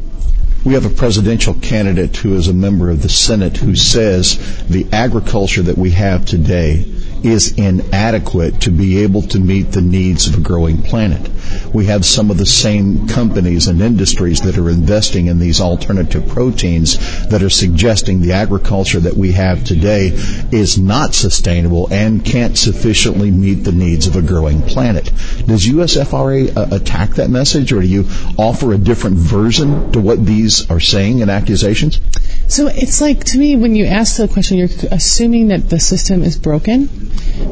we 0.65 0.73
have 0.73 0.85
a 0.85 0.89
presidential 0.89 1.53
candidate 1.53 2.17
who 2.17 2.33
is 2.33 2.47
a 2.47 2.53
member 2.53 2.89
of 2.89 3.03
the 3.03 3.09
Senate 3.09 3.55
who 3.55 3.75
says 3.75 4.67
the 4.67 4.87
agriculture 4.91 5.61
that 5.61 5.77
we 5.77 5.91
have 5.91 6.25
today 6.25 6.91
is 7.25 7.57
inadequate 7.57 8.61
to 8.61 8.69
be 8.71 8.99
able 8.99 9.23
to 9.23 9.39
meet 9.39 9.71
the 9.71 9.81
needs 9.81 10.27
of 10.27 10.37
a 10.37 10.41
growing 10.41 10.81
planet. 10.83 11.29
we 11.73 11.85
have 11.85 12.05
some 12.05 12.29
of 12.29 12.37
the 12.37 12.45
same 12.45 13.07
companies 13.07 13.67
and 13.67 13.81
industries 13.81 14.41
that 14.41 14.57
are 14.57 14.69
investing 14.69 15.27
in 15.27 15.39
these 15.39 15.59
alternative 15.59 16.27
proteins 16.27 16.97
that 17.29 17.41
are 17.41 17.49
suggesting 17.49 18.21
the 18.21 18.31
agriculture 18.31 18.99
that 18.99 19.15
we 19.15 19.31
have 19.31 19.63
today 19.63 20.11
is 20.51 20.77
not 20.77 21.13
sustainable 21.15 21.87
and 21.91 22.23
can't 22.23 22.57
sufficiently 22.57 23.31
meet 23.31 23.63
the 23.63 23.71
needs 23.71 24.07
of 24.07 24.15
a 24.15 24.21
growing 24.21 24.61
planet. 24.61 25.05
Does 25.47 25.65
USFRA 25.65 26.55
uh, 26.55 26.75
attack 26.75 27.11
that 27.11 27.29
message 27.29 27.73
or 27.73 27.81
do 27.81 27.87
you 27.87 28.05
offer 28.37 28.73
a 28.73 28.77
different 28.77 29.17
version 29.17 29.91
to 29.93 29.99
what 29.99 30.25
these 30.25 30.69
are 30.69 30.79
saying 30.79 31.21
and 31.21 31.31
accusations? 31.31 31.99
So 32.47 32.67
it's 32.67 33.01
like 33.01 33.23
to 33.25 33.37
me 33.39 33.55
when 33.55 33.75
you 33.75 33.85
ask 33.85 34.17
the 34.17 34.27
question, 34.27 34.57
you're 34.57 34.69
assuming 34.91 35.47
that 35.47 35.69
the 35.69 35.79
system 35.79 36.23
is 36.23 36.37
broken 36.37 36.89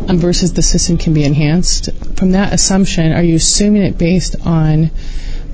um, 0.07 0.17
versus 0.17 0.53
the 0.53 0.61
system 0.61 0.97
can 0.97 1.13
be 1.13 1.23
enhanced. 1.23 1.89
From 2.15 2.31
that 2.31 2.53
assumption, 2.53 3.11
are 3.11 3.23
you 3.23 3.35
assuming 3.35 3.81
it 3.81 3.97
based 3.97 4.35
on 4.45 4.91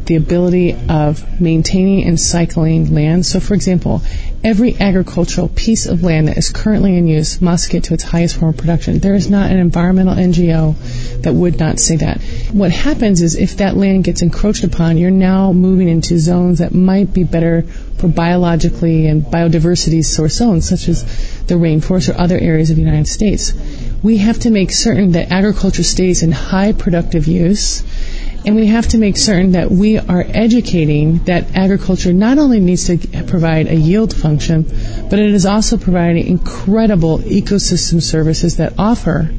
the 0.06 0.16
ability 0.16 0.76
of 0.90 1.40
maintaining 1.40 2.06
and 2.06 2.20
cycling 2.20 2.94
land? 2.94 3.26
So, 3.26 3.40
for 3.40 3.54
example, 3.54 4.02
every 4.44 4.76
agricultural 4.80 5.50
piece 5.50 5.86
of 5.86 6.04
land 6.04 6.28
that 6.28 6.38
is 6.38 6.50
currently 6.50 6.98
in 6.98 7.08
use 7.08 7.42
must 7.42 7.70
get 7.70 7.84
to 7.86 7.94
its 7.94 8.04
highest 8.04 8.38
form 8.38 8.50
of 8.50 8.58
production. 8.58 9.00
There 9.00 9.16
is 9.16 9.30
not 9.30 9.52
an 9.52 9.58
environmental 9.58 10.16
NGO 10.16 11.22
that 11.24 11.34
would 11.34 11.60
not 11.60 11.80
say 11.80 11.98
that. 11.98 12.22
What 12.52 12.72
happens 12.72 13.22
is 13.22 13.36
if 13.36 13.58
that 13.58 13.76
land 13.76 14.06
gets 14.06 14.22
encroached 14.22 14.64
upon, 14.64 14.98
you're 14.98 15.12
now 15.12 15.52
moving 15.52 15.90
into 15.90 16.20
zones 16.20 16.60
that 16.60 16.74
might 16.74 17.14
be 17.14 17.24
better 17.24 17.64
for 17.98 18.08
biologically 18.08 19.08
and 19.08 19.24
biodiversity 19.24 20.04
source 20.06 20.36
zones, 20.36 20.68
such 20.68 20.88
as 20.88 21.04
the 21.48 21.56
rainforest 21.56 22.14
or 22.14 22.20
other 22.20 22.38
areas 22.38 22.70
of 22.70 22.78
the 22.78 22.82
United 22.82 23.08
States. 23.08 23.54
We 24.02 24.18
have 24.18 24.40
to 24.40 24.50
make 24.50 24.72
certain 24.72 25.12
that 25.12 25.32
agriculture 25.32 25.84
stays 25.84 26.24
in 26.24 26.32
high 26.32 26.72
productive 26.72 27.28
use 27.28 27.84
and 28.46 28.56
we 28.56 28.68
have 28.68 28.88
to 28.90 28.98
make 28.98 29.18
certain 29.18 29.52
that 29.52 29.70
we 29.70 29.98
are 29.98 30.24
educating 30.28 31.20
that 31.26 31.56
agriculture 31.56 32.14
not 32.14 32.38
only 32.38 32.60
needs 32.60 32.88
to 32.88 32.98
provide 33.26 33.68
a 33.68 33.76
yield 33.76 34.16
function, 34.16 34.64
but 35.10 35.20
it 35.20 35.34
is 35.34 35.46
also 35.46 35.78
providing 35.78 36.28
incredible 36.28 37.20
ecosystem 37.20 38.02
services 38.02 38.58
that 38.58 38.74
offer 38.78 39.30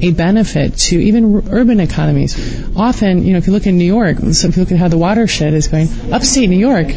a 0.00 0.12
benefit 0.12 0.76
to 0.76 0.98
even 0.98 1.48
urban 1.50 1.80
economies. 1.80 2.36
Often, 2.76 3.24
you 3.24 3.32
know, 3.32 3.38
if 3.38 3.46
you 3.46 3.52
look 3.52 3.66
in 3.66 3.78
New 3.78 3.84
York, 3.84 4.18
so 4.32 4.48
if 4.48 4.56
you 4.56 4.62
look 4.62 4.72
at 4.72 4.78
how 4.78 4.88
the 4.88 4.98
watershed 4.98 5.54
is 5.54 5.68
going, 5.68 5.88
upstate 6.12 6.48
New 6.48 6.58
York 6.58 6.88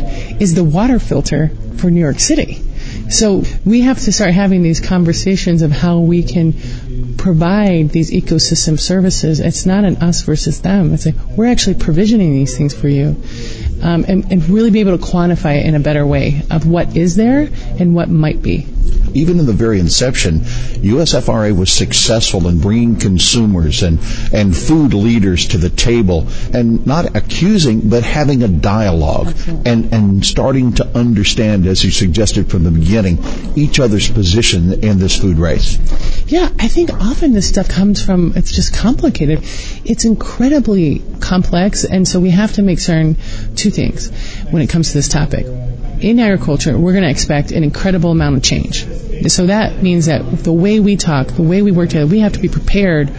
is 0.41 0.53
the 0.53 0.63
water 0.63 0.99
filter 0.99 1.51
for 1.77 1.89
New 1.91 1.99
York 2.01 2.19
City. 2.19 2.61
So 3.09 3.43
we 3.65 3.81
have 3.81 3.99
to 4.01 4.11
start 4.11 4.33
having 4.33 4.61
these 4.63 4.79
conversations 4.79 5.61
of 5.61 5.71
how 5.71 5.99
we 5.99 6.23
can 6.23 6.53
provide 7.21 7.89
these 7.89 8.09
ecosystem 8.09 8.79
services. 8.79 9.39
It's 9.39 9.67
not 9.67 9.83
an 9.83 9.97
us 9.97 10.23
versus 10.23 10.61
them. 10.61 10.93
It's 10.93 11.05
like 11.05 11.15
we're 11.37 11.45
actually 11.45 11.75
provisioning 11.75 12.33
these 12.33 12.57
things 12.57 12.73
for 12.73 12.87
you. 12.87 13.15
Um, 13.83 14.05
and, 14.07 14.31
and 14.31 14.47
really 14.49 14.71
be 14.71 14.79
able 14.79 14.97
to 14.97 15.03
quantify 15.03 15.59
it 15.59 15.65
in 15.65 15.75
a 15.75 15.79
better 15.79 16.05
way 16.05 16.41
of 16.51 16.67
what 16.67 16.95
is 16.95 17.15
there 17.15 17.49
and 17.79 17.95
what 17.95 18.09
might 18.09 18.41
be 18.41 18.67
even 19.13 19.39
in 19.39 19.45
the 19.45 19.53
very 19.53 19.79
inception, 19.79 20.39
USFRA 20.39 21.55
was 21.55 21.71
successful 21.71 22.47
in 22.47 22.59
bringing 22.59 22.97
consumers 22.97 23.83
and, 23.83 23.99
and 24.33 24.55
food 24.55 24.93
leaders 24.93 25.47
to 25.49 25.57
the 25.57 25.69
table 25.69 26.27
and 26.53 26.85
not 26.85 27.15
accusing, 27.15 27.89
but 27.89 28.03
having 28.03 28.43
a 28.43 28.47
dialogue 28.47 29.35
and, 29.65 29.93
and 29.93 30.25
starting 30.25 30.73
to 30.73 30.87
understand, 30.97 31.65
as 31.65 31.83
you 31.83 31.91
suggested 31.91 32.49
from 32.49 32.63
the 32.63 32.71
beginning, 32.71 33.19
each 33.55 33.79
other's 33.79 34.09
position 34.09 34.83
in 34.83 34.99
this 34.99 35.17
food 35.17 35.37
race. 35.37 35.77
Yeah, 36.27 36.49
I 36.59 36.67
think 36.67 36.93
often 36.93 37.33
this 37.33 37.47
stuff 37.47 37.67
comes 37.67 38.03
from, 38.03 38.33
it's 38.35 38.51
just 38.51 38.73
complicated. 38.73 39.39
It's 39.85 40.05
incredibly 40.05 41.01
complex, 41.19 41.83
and 41.83 42.07
so 42.07 42.19
we 42.19 42.29
have 42.31 42.53
to 42.53 42.61
make 42.61 42.79
certain 42.79 43.15
two 43.55 43.69
things 43.69 44.09
when 44.49 44.61
it 44.61 44.69
comes 44.69 44.89
to 44.89 44.93
this 44.93 45.07
topic 45.07 45.45
in 46.03 46.19
agriculture, 46.19 46.77
we're 46.77 46.93
going 46.93 47.03
to 47.03 47.09
expect 47.09 47.51
an 47.51 47.63
incredible 47.63 48.11
amount 48.11 48.37
of 48.37 48.43
change. 48.43 48.85
So 49.27 49.47
that 49.47 49.81
means 49.83 50.07
that 50.07 50.43
the 50.43 50.53
way 50.53 50.79
we 50.79 50.97
talk, 50.97 51.27
the 51.27 51.43
way 51.43 51.61
we 51.61 51.71
work 51.71 51.89
together, 51.89 52.07
we 52.07 52.19
have 52.19 52.33
to 52.33 52.39
be 52.39 52.49
prepared 52.49 53.11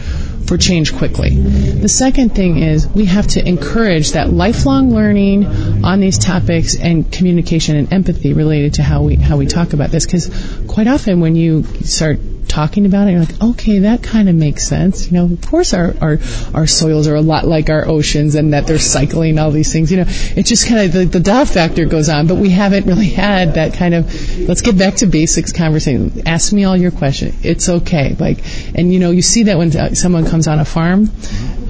for 0.45 0.57
change 0.57 0.93
quickly. 0.93 1.29
The 1.29 1.87
second 1.87 2.35
thing 2.35 2.57
is 2.57 2.87
we 2.87 3.05
have 3.05 3.27
to 3.27 3.47
encourage 3.47 4.11
that 4.11 4.29
lifelong 4.31 4.93
learning 4.93 5.45
on 5.85 6.01
these 6.01 6.17
topics 6.17 6.75
and 6.75 7.09
communication 7.09 7.77
and 7.77 7.93
empathy 7.93 8.33
related 8.33 8.75
to 8.75 8.83
how 8.83 9.03
we 9.03 9.15
how 9.15 9.37
we 9.37 9.47
talk 9.47 9.73
about 9.73 9.89
this 9.89 10.05
because 10.05 10.29
quite 10.67 10.87
often 10.87 11.21
when 11.21 11.35
you 11.35 11.63
start 11.63 12.19
talking 12.47 12.85
about 12.85 13.07
it, 13.07 13.11
you're 13.11 13.19
like, 13.21 13.41
okay, 13.41 13.79
that 13.79 14.03
kind 14.03 14.29
of 14.29 14.35
makes 14.35 14.67
sense. 14.67 15.07
You 15.07 15.13
know, 15.13 15.25
of 15.25 15.41
course 15.41 15.73
our, 15.73 15.93
our, 16.01 16.19
our 16.53 16.67
soils 16.67 17.07
are 17.07 17.15
a 17.15 17.21
lot 17.21 17.45
like 17.45 17.69
our 17.69 17.87
oceans 17.87 18.35
and 18.35 18.53
that 18.53 18.67
they're 18.67 18.79
cycling 18.79 19.39
all 19.39 19.51
these 19.51 19.71
things. 19.71 19.91
You 19.91 19.97
know, 19.97 20.05
it 20.07 20.45
just 20.45 20.67
kind 20.67 20.81
of, 20.81 20.93
the, 20.93 21.05
the 21.05 21.19
doubt 21.19 21.47
factor 21.47 21.85
goes 21.85 22.09
on, 22.09 22.27
but 22.27 22.35
we 22.35 22.49
haven't 22.49 22.85
really 22.85 23.09
had 23.09 23.55
that 23.55 23.73
kind 23.73 23.93
of, 23.93 24.39
let's 24.47 24.61
get 24.61 24.77
back 24.77 24.95
to 24.95 25.05
basics 25.05 25.51
conversation. 25.51 26.27
Ask 26.27 26.53
me 26.53 26.63
all 26.63 26.77
your 26.77 26.91
questions. 26.91 27.43
It's 27.43 27.69
okay. 27.69 28.15
Like, 28.19 28.39
and 28.75 28.93
you 28.93 28.99
know, 28.99 29.11
you 29.11 29.21
see 29.21 29.43
that 29.43 29.57
when 29.57 29.75
uh, 29.75 29.93
someone 29.95 30.25
comes 30.25 30.47
on 30.47 30.59
a 30.59 30.65
farm, 30.65 31.09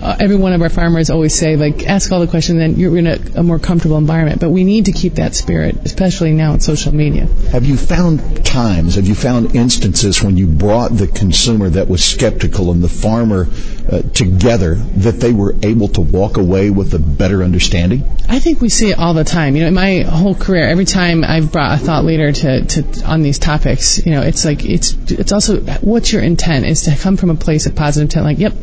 uh, 0.03 0.17
every 0.19 0.35
one 0.35 0.51
of 0.51 0.61
our 0.61 0.69
farmers 0.69 1.09
always 1.09 1.33
say, 1.33 1.55
like, 1.55 1.87
ask 1.87 2.11
all 2.11 2.19
the 2.19 2.27
questions, 2.27 2.59
then 2.59 2.75
you're 2.75 2.97
in 2.97 3.07
a, 3.07 3.17
a, 3.35 3.43
more 3.43 3.57
comfortable 3.57 3.97
environment. 3.97 4.41
But 4.41 4.49
we 4.49 4.65
need 4.65 4.85
to 4.85 4.91
keep 4.91 5.13
that 5.13 5.33
spirit, 5.33 5.77
especially 5.85 6.33
now 6.33 6.53
in 6.53 6.59
social 6.59 6.93
media. 6.93 7.25
Have 7.51 7.65
you 7.65 7.77
found 7.77 8.45
times, 8.45 8.95
have 8.95 9.07
you 9.07 9.15
found 9.15 9.55
instances 9.55 10.21
when 10.21 10.35
you 10.35 10.45
brought 10.63 10.95
the 10.95 11.07
consumer 11.07 11.67
that 11.69 11.89
was 11.89 12.01
skeptical 12.01 12.71
and 12.71 12.81
the 12.81 12.87
farmer 12.87 13.49
uh, 13.91 14.01
together 14.13 14.75
that 14.75 15.19
they 15.19 15.33
were 15.33 15.53
able 15.61 15.89
to 15.89 15.99
walk 15.99 16.37
away 16.37 16.69
with 16.69 16.93
a 16.93 16.99
better 16.99 17.43
understanding? 17.43 18.01
I 18.29 18.39
think 18.39 18.61
we 18.61 18.69
see 18.69 18.91
it 18.91 18.97
all 18.97 19.13
the 19.13 19.25
time. 19.25 19.57
You 19.57 19.63
know, 19.63 19.67
in 19.67 19.73
my 19.73 20.03
whole 20.03 20.35
career, 20.35 20.69
every 20.69 20.85
time 20.85 21.25
I've 21.25 21.51
brought 21.51 21.81
a 21.81 21.83
thought 21.83 22.05
leader 22.05 22.31
to, 22.31 22.65
to 22.65 23.03
on 23.05 23.23
these 23.23 23.39
topics, 23.39 24.05
you 24.05 24.13
know, 24.13 24.21
it's 24.21 24.45
like 24.45 24.63
it's 24.63 24.93
it's 25.11 25.33
also 25.33 25.59
what's 25.81 26.13
your 26.13 26.21
intent 26.21 26.65
is 26.65 26.83
to 26.83 26.95
come 26.95 27.17
from 27.17 27.29
a 27.29 27.35
place 27.35 27.65
of 27.65 27.75
positive 27.75 28.05
intent, 28.05 28.25
like, 28.25 28.39
yep, 28.39 28.53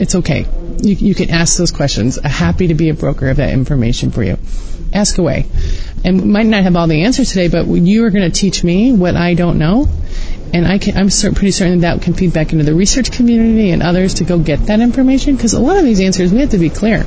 it's 0.00 0.16
okay 0.16 0.46
you, 0.78 0.94
you 0.94 1.14
can 1.14 1.30
ask 1.30 1.56
those 1.56 1.70
questions. 1.70 2.18
I'm 2.18 2.30
happy 2.30 2.68
to 2.68 2.74
be 2.74 2.88
a 2.88 2.94
broker 2.94 3.28
of 3.28 3.38
that 3.38 3.52
information 3.52 4.10
for 4.10 4.22
you. 4.22 4.38
Ask 4.92 5.18
away. 5.18 5.46
And 6.04 6.32
might 6.32 6.46
not 6.46 6.62
have 6.62 6.76
all 6.76 6.86
the 6.86 7.02
answers 7.04 7.30
today, 7.30 7.48
but 7.48 7.66
you 7.66 8.04
are 8.04 8.10
going 8.10 8.30
to 8.30 8.34
teach 8.36 8.62
me 8.62 8.92
what 8.92 9.16
I 9.16 9.34
don't 9.34 9.58
know. 9.58 9.88
And 10.52 10.66
I 10.66 10.78
can, 10.78 10.96
I'm 10.96 11.08
pretty 11.08 11.50
certain 11.50 11.80
that 11.80 12.02
can 12.02 12.14
feed 12.14 12.32
back 12.32 12.52
into 12.52 12.64
the 12.64 12.74
research 12.74 13.10
community 13.12 13.70
and 13.70 13.82
others 13.82 14.14
to 14.14 14.24
go 14.24 14.38
get 14.38 14.66
that 14.66 14.80
information 14.80 15.36
because 15.36 15.52
a 15.52 15.60
lot 15.60 15.76
of 15.76 15.84
these 15.84 16.00
answers, 16.00 16.32
we 16.32 16.40
have 16.40 16.50
to 16.50 16.58
be 16.58 16.70
clear 16.70 17.04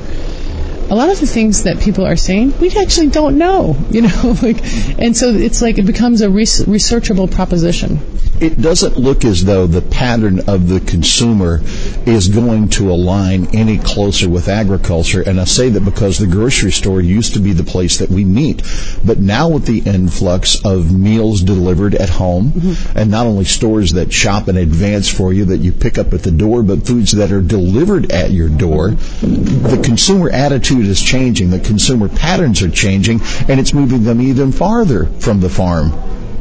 a 0.90 0.94
lot 0.94 1.08
of 1.08 1.20
the 1.20 1.26
things 1.26 1.62
that 1.62 1.80
people 1.80 2.04
are 2.04 2.16
saying, 2.16 2.58
we 2.58 2.68
actually 2.76 3.08
don't 3.08 3.38
know, 3.38 3.76
you 3.90 4.02
know, 4.02 4.36
like, 4.42 4.58
and 4.98 5.16
so 5.16 5.30
it's 5.30 5.62
like 5.62 5.78
it 5.78 5.86
becomes 5.86 6.20
a 6.20 6.26
researchable 6.28 7.30
proposition. 7.30 7.98
It 8.40 8.60
doesn't 8.60 8.96
look 8.96 9.26
as 9.26 9.44
though 9.44 9.66
the 9.66 9.82
pattern 9.82 10.48
of 10.48 10.66
the 10.68 10.80
consumer 10.80 11.60
is 12.06 12.28
going 12.28 12.70
to 12.70 12.90
align 12.90 13.54
any 13.54 13.76
closer 13.76 14.30
with 14.30 14.48
agriculture. 14.48 15.20
And 15.20 15.38
I 15.38 15.44
say 15.44 15.68
that 15.68 15.84
because 15.84 16.16
the 16.16 16.26
grocery 16.26 16.72
store 16.72 17.02
used 17.02 17.34
to 17.34 17.40
be 17.40 17.52
the 17.52 17.64
place 17.64 17.98
that 17.98 18.08
we 18.08 18.24
meet. 18.24 18.62
But 19.04 19.18
now 19.18 19.50
with 19.50 19.66
the 19.66 19.80
influx 19.80 20.64
of 20.64 20.90
meals 20.90 21.42
delivered 21.42 21.94
at 21.94 22.08
home, 22.08 22.52
mm-hmm. 22.52 22.98
and 22.98 23.10
not 23.10 23.26
only 23.26 23.44
stores 23.44 23.92
that 23.92 24.10
shop 24.10 24.48
in 24.48 24.56
advance 24.56 25.06
for 25.06 25.34
you 25.34 25.44
that 25.46 25.58
you 25.58 25.72
pick 25.72 25.98
up 25.98 26.14
at 26.14 26.22
the 26.22 26.30
door, 26.30 26.62
but 26.62 26.86
foods 26.86 27.12
that 27.12 27.32
are 27.32 27.42
delivered 27.42 28.10
at 28.10 28.30
your 28.30 28.48
door, 28.48 28.92
the 29.20 29.80
consumer 29.84 30.30
attitude 30.30 30.79
attitude 30.80 30.90
is 30.90 31.02
changing, 31.02 31.50
the 31.50 31.58
consumer 31.58 32.08
patterns 32.08 32.62
are 32.62 32.70
changing, 32.70 33.20
and 33.48 33.60
it's 33.60 33.72
moving 33.72 34.04
them 34.04 34.20
even 34.20 34.52
farther 34.52 35.06
from 35.20 35.40
the 35.40 35.48
farm 35.48 35.92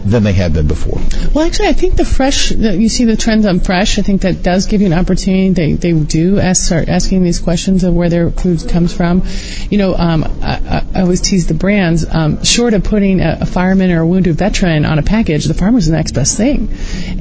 than 0.05 0.23
they 0.23 0.33
have 0.33 0.53
been 0.53 0.67
before. 0.67 0.99
Well, 1.33 1.45
actually, 1.45 1.67
I 1.67 1.73
think 1.73 1.95
the 1.95 2.05
fresh, 2.05 2.51
you 2.51 2.89
see 2.89 3.05
the 3.05 3.17
trends 3.17 3.45
on 3.45 3.59
fresh. 3.59 3.99
I 3.99 4.01
think 4.01 4.21
that 4.21 4.41
does 4.43 4.65
give 4.65 4.81
you 4.81 4.87
an 4.87 4.93
opportunity. 4.93 5.49
They 5.49 5.73
they 5.73 5.99
do 5.99 6.39
ask, 6.39 6.65
start 6.65 6.89
asking 6.89 7.23
these 7.23 7.39
questions 7.39 7.83
of 7.83 7.93
where 7.93 8.09
their 8.09 8.31
food 8.31 8.67
comes 8.69 8.93
from. 8.95 9.23
You 9.69 9.77
know, 9.77 9.95
um, 9.95 10.23
I, 10.41 10.85
I, 10.95 11.01
always 11.01 11.21
tease 11.21 11.47
the 11.47 11.53
brands. 11.53 12.05
Um, 12.09 12.43
short 12.43 12.73
of 12.73 12.83
putting 12.83 13.19
a, 13.19 13.39
a, 13.41 13.45
fireman 13.45 13.91
or 13.91 14.01
a 14.01 14.07
wounded 14.07 14.35
veteran 14.35 14.85
on 14.85 14.99
a 14.99 15.03
package, 15.03 15.45
the 15.45 15.53
farmer's 15.53 15.87
the 15.87 15.93
next 15.93 16.13
best 16.13 16.37
thing. 16.37 16.69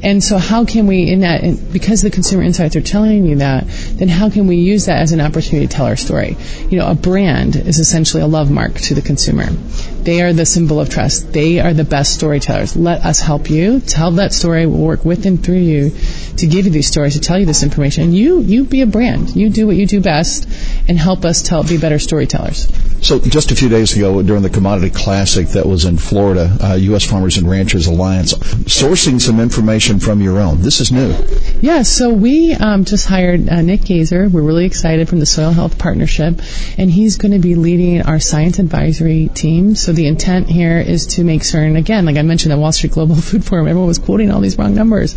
And 0.03 0.23
so, 0.23 0.37
how 0.37 0.65
can 0.65 0.87
we, 0.87 1.09
in 1.09 1.19
that, 1.21 1.43
in, 1.43 1.71
because 1.71 2.01
the 2.01 2.09
consumer 2.09 2.43
insights 2.43 2.75
are 2.75 2.81
telling 2.81 3.25
you 3.25 3.37
that, 3.37 3.65
then 3.99 4.07
how 4.07 4.29
can 4.29 4.47
we 4.47 4.55
use 4.55 4.85
that 4.85 5.01
as 5.01 5.11
an 5.11 5.21
opportunity 5.21 5.67
to 5.67 5.73
tell 5.73 5.85
our 5.85 5.95
story? 5.95 6.37
You 6.69 6.79
know, 6.79 6.87
a 6.87 6.95
brand 6.95 7.55
is 7.55 7.79
essentially 7.79 8.23
a 8.23 8.27
love 8.27 8.49
mark 8.49 8.73
to 8.73 8.95
the 8.95 9.01
consumer. 9.01 9.45
They 9.45 10.21
are 10.21 10.33
the 10.33 10.45
symbol 10.45 10.79
of 10.79 10.89
trust. 10.89 11.31
They 11.33 11.59
are 11.59 11.73
the 11.73 11.83
best 11.83 12.13
storytellers 12.15 12.79
let 12.79 13.05
us 13.05 13.19
help 13.19 13.49
you 13.49 13.79
tell 13.79 14.11
that 14.11 14.33
story. 14.33 14.65
We'll 14.65 14.79
work 14.79 15.05
with 15.05 15.25
and 15.25 15.43
through 15.43 15.57
you 15.57 15.91
to 16.37 16.47
give 16.47 16.65
you 16.65 16.71
these 16.71 16.87
stories, 16.87 17.13
to 17.13 17.19
tell 17.19 17.37
you 17.39 17.45
this 17.45 17.63
information. 17.63 18.05
And 18.05 18.15
you, 18.15 18.39
you 18.39 18.63
be 18.63 18.81
a 18.81 18.87
brand. 18.87 19.35
You 19.35 19.49
do 19.49 19.67
what 19.67 19.75
you 19.75 19.85
do 19.85 20.01
best 20.01 20.47
and 20.87 20.97
help 20.97 21.25
us 21.25 21.41
tell, 21.41 21.63
be 21.63 21.77
better 21.77 21.99
storytellers. 21.99 22.67
So 23.01 23.19
just 23.19 23.51
a 23.51 23.55
few 23.55 23.69
days 23.69 23.95
ago 23.95 24.21
during 24.21 24.43
the 24.43 24.49
Commodity 24.49 24.89
Classic 24.89 25.47
that 25.49 25.65
was 25.65 25.85
in 25.85 25.97
Florida, 25.97 26.55
uh, 26.61 26.73
U.S. 26.73 27.05
Farmers 27.05 27.37
and 27.37 27.49
Ranchers 27.49 27.87
Alliance, 27.87 28.33
sourcing 28.33 29.21
some 29.21 29.39
information 29.39 29.99
from 29.99 30.21
your 30.21 30.39
own. 30.39 30.61
This 30.61 30.81
is 30.81 30.91
new. 30.91 31.15
Yeah, 31.61 31.83
so 31.83 32.13
we 32.13 32.53
um, 32.53 32.83
just 32.83 33.07
hired 33.07 33.47
uh, 33.47 33.61
Nick 33.61 33.81
Goeser. 33.81 34.29
We're 34.29 34.41
really 34.41 34.65
excited 34.65 35.07
from 35.07 35.19
the 35.19 35.25
Soil 35.25 35.51
Health 35.51 35.79
Partnership, 35.79 36.41
and 36.77 36.91
he's 36.91 37.17
going 37.17 37.31
to 37.31 37.39
be 37.39 37.55
leading 37.55 38.01
our 38.01 38.19
science 38.19 38.59
advisory 38.59 39.29
team. 39.33 39.75
So 39.75 39.93
the 39.93 40.07
intent 40.07 40.49
here 40.49 40.79
is 40.79 41.07
to 41.15 41.23
make 41.23 41.43
certain, 41.43 41.77
again, 41.77 42.05
like 42.05 42.17
I 42.17 42.21
mentioned 42.21 42.51
at 42.51 42.59
Wall 42.59 42.71
Street 42.71 42.93
Global 42.93 43.15
Food 43.29 43.45
Forum, 43.45 43.67
everyone 43.67 43.87
was 43.87 43.99
quoting 43.99 44.29
all 44.29 44.41
these 44.41 44.57
wrong 44.57 44.75
numbers. 44.75 45.15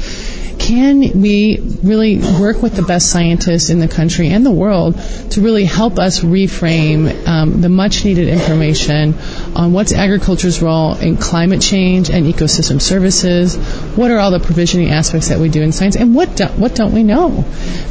Can 0.58 1.20
we 1.20 1.58
really 1.82 2.18
work 2.40 2.62
with 2.62 2.76
the 2.76 2.82
best 2.82 3.10
scientists 3.10 3.70
in 3.70 3.80
the 3.80 3.88
country 3.88 4.28
and 4.28 4.46
the 4.46 4.52
world 4.52 4.96
to 5.30 5.40
really 5.40 5.64
help 5.64 5.98
us 5.98 6.20
reframe 6.20 7.26
um, 7.26 7.60
the 7.60 7.68
much 7.72 8.04
needed 8.04 8.28
information 8.28 9.14
on 9.56 9.72
what's 9.72 9.92
agriculture's 9.92 10.62
role 10.62 10.94
in 10.94 11.16
climate 11.16 11.60
change 11.60 12.10
and 12.10 12.26
ecosystem 12.26 12.80
services? 12.80 13.56
What 13.96 14.10
are 14.10 14.18
all 14.18 14.30
the 14.30 14.40
provisioning 14.40 14.90
aspects 14.90 15.28
that 15.28 15.38
we 15.38 15.48
do 15.48 15.62
in 15.62 15.72
science, 15.72 15.96
and 15.96 16.14
what 16.14 16.36
do, 16.36 16.46
what 16.46 16.74
don't 16.74 16.92
we 16.92 17.02
know? 17.02 17.44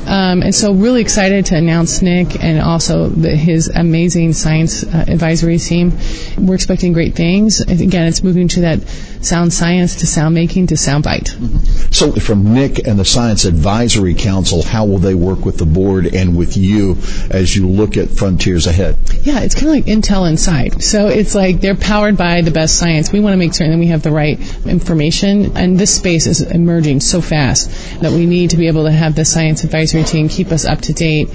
Um, 0.08 0.42
and 0.42 0.54
so, 0.54 0.74
really 0.74 1.02
excited 1.02 1.48
to 1.48 1.56
announce 1.56 2.02
Nick 2.02 2.42
and 2.42 2.62
also 2.62 3.08
the, 3.08 3.36
his 3.36 3.68
amazing 3.68 4.34
science 4.34 4.84
uh, 4.84 5.06
advisory 5.08 5.58
team. 5.58 5.98
We're 6.38 6.56
expecting 6.56 6.94
great 6.94 7.16
things. 7.16 7.60
Again, 7.62 8.08
it's 8.08 8.24
moving 8.24 8.48
to 8.50 8.62
that 8.62 8.80
sound 9.22 9.54
science 9.54 9.98
to 9.98 10.08
sound 10.08 10.36
making 10.36 10.68
to 10.68 10.78
sound 10.78 11.04
bite. 11.04 11.26
Mm-hmm. 11.26 11.92
So, 11.92 12.12
from 12.14 12.54
Nick 12.54 12.88
and 12.88 13.00
the 13.00 13.06
Science 13.06 13.46
Advisory 13.46 14.14
Council, 14.14 14.64
how 14.64 14.86
will 14.86 14.98
they 14.98 15.16
work 15.16 15.46
with 15.46 15.58
the 15.58 15.66
board 15.66 16.14
and 16.14 16.38
with 16.38 16.58
you 16.58 16.98
as 17.30 17.56
you 17.56 17.68
look 17.68 17.98
at 17.98 18.10
frontiers 18.10 18.68
ahead? 18.68 18.98
Yeah, 19.24 19.42
it's 19.42 19.56
kind 19.56 19.68
of 19.68 19.74
like 19.74 19.86
Intel 19.86 20.30
inside. 20.30 20.82
So 20.82 21.08
it's 21.08 21.36
like 21.36 21.62
they're 21.62 21.76
powered 21.76 22.18
by 22.18 22.42
the 22.42 22.52
best 22.52 22.78
science. 22.78 23.12
We 23.12 23.20
want 23.20 23.34
to 23.34 23.38
make 23.38 23.54
certain 23.54 23.74
that 23.74 23.80
we 23.80 23.88
have 23.88 24.02
the 24.02 24.12
right 24.12 24.40
information, 24.66 25.58
and 25.58 25.78
this 25.78 25.96
space 25.96 26.28
is 26.28 26.42
emerging 26.42 27.02
so 27.02 27.22
fast 27.22 28.02
that 28.02 28.12
we 28.12 28.26
need 28.26 28.52
to 28.52 28.58
be 28.58 28.68
able 28.68 28.86
to 28.86 28.92
have 28.92 29.16
the 29.16 29.26
science 29.26 29.64
advisory 29.64 30.04
team 30.04 30.30
keep 30.30 30.52
us 30.52 30.66
up 30.66 30.82
to 30.82 30.94
date 30.94 31.30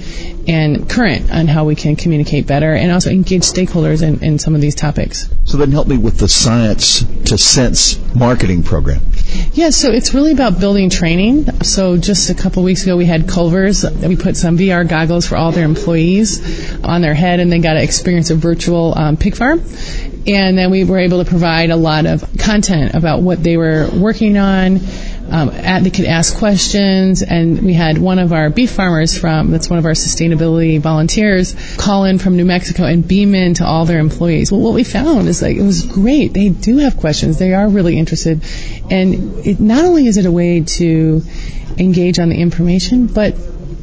and 0.47 0.89
current 0.89 1.31
on 1.31 1.47
how 1.47 1.65
we 1.65 1.75
can 1.75 1.95
communicate 1.95 2.47
better 2.47 2.73
and 2.73 2.91
also 2.91 3.09
engage 3.09 3.43
stakeholders 3.43 4.01
in, 4.01 4.23
in 4.23 4.39
some 4.39 4.55
of 4.55 4.61
these 4.61 4.75
topics. 4.75 5.29
So 5.43 5.57
then 5.57 5.71
help 5.71 5.87
me 5.87 5.97
with 5.97 6.17
the 6.17 6.27
science 6.27 7.03
to 7.25 7.37
sense 7.37 7.99
marketing 8.15 8.63
program. 8.63 9.01
Yeah, 9.53 9.71
so 9.71 9.91
it's 9.91 10.13
really 10.13 10.31
about 10.31 10.59
building 10.59 10.89
training. 10.89 11.45
So 11.63 11.97
just 11.97 12.29
a 12.29 12.33
couple 12.33 12.63
weeks 12.63 12.83
ago, 12.83 12.95
we 12.95 13.05
had 13.05 13.27
Culver's. 13.27 13.85
We 14.01 14.15
put 14.15 14.37
some 14.37 14.57
VR 14.57 14.87
goggles 14.87 15.27
for 15.27 15.35
all 15.35 15.51
their 15.51 15.65
employees 15.65 16.79
on 16.83 17.01
their 17.01 17.13
head, 17.13 17.39
and 17.39 17.51
they 17.51 17.59
got 17.59 17.73
to 17.73 17.83
experience 17.83 18.29
a 18.29 18.35
virtual 18.35 18.97
um, 18.97 19.17
pig 19.17 19.35
farm. 19.35 19.61
And 20.27 20.57
then 20.57 20.71
we 20.71 20.83
were 20.83 20.97
able 20.97 21.23
to 21.23 21.29
provide 21.29 21.69
a 21.69 21.75
lot 21.75 22.05
of 22.05 22.37
content 22.37 22.95
about 22.95 23.21
what 23.21 23.41
they 23.43 23.57
were 23.57 23.89
working 23.93 24.37
on, 24.37 24.79
um, 25.29 25.49
they 25.83 25.89
could 25.89 26.05
ask 26.05 26.37
questions, 26.37 27.21
and 27.21 27.61
we 27.61 27.73
had 27.73 27.97
one 27.97 28.19
of 28.19 28.33
our 28.33 28.49
beef 28.49 28.71
farmers 28.71 29.17
from 29.17 29.51
that's 29.51 29.69
one 29.69 29.79
of 29.79 29.85
our 29.85 29.91
sustainability 29.91 30.79
volunteers 30.79 31.55
call 31.77 32.05
in 32.05 32.17
from 32.17 32.37
New 32.37 32.45
Mexico 32.45 32.83
and 32.83 33.07
beam 33.07 33.35
in 33.35 33.55
to 33.55 33.65
all 33.65 33.85
their 33.85 33.99
employees. 33.99 34.51
Well, 34.51 34.61
what 34.61 34.73
we 34.73 34.83
found 34.83 35.27
is 35.27 35.41
like 35.41 35.57
it 35.57 35.63
was 35.63 35.85
great. 35.85 36.33
They 36.33 36.49
do 36.49 36.77
have 36.77 36.97
questions. 36.97 37.39
They 37.39 37.53
are 37.53 37.67
really 37.67 37.97
interested, 37.97 38.43
and 38.89 39.45
it, 39.45 39.59
not 39.59 39.83
only 39.83 40.07
is 40.07 40.17
it 40.17 40.25
a 40.25 40.31
way 40.31 40.61
to 40.61 41.21
engage 41.77 42.19
on 42.19 42.29
the 42.29 42.35
information, 42.35 43.07
but 43.07 43.35